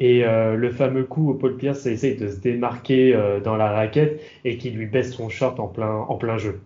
[0.00, 3.70] Et euh, le fameux coup où Paul Pierce essaye de se démarquer euh, dans la
[3.70, 6.60] raquette et qui lui baisse son short en plein, en plein jeu.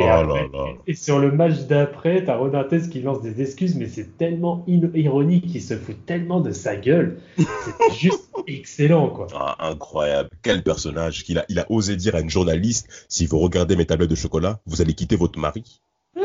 [0.00, 0.64] Et, Oh après- là là.
[0.86, 4.16] et sur le match d'après, tu as Ron Artest qui lance des excuses, mais c'est
[4.16, 7.18] tellement ironique, il se fout tellement de sa gueule.
[7.36, 7.44] C'est
[7.98, 9.26] juste excellent, quoi.
[9.34, 10.30] Ah, incroyable.
[10.42, 11.22] Quel personnage.
[11.24, 14.14] qu'il a, il a osé dire à une journaliste si vous regardez mes tablettes de
[14.14, 15.82] chocolat, vous allez quitter votre mari.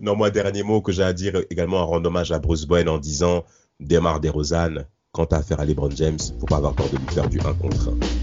[0.00, 2.88] non, moi, dernier mot que j'ai à dire également à rendre hommage à Bruce Bowen
[2.88, 3.44] en disant
[3.80, 7.06] démarre des Rosanne, quand t'as affaire à LeBron James, faut pas avoir peur de lui
[7.14, 8.21] faire du 1 contre 1.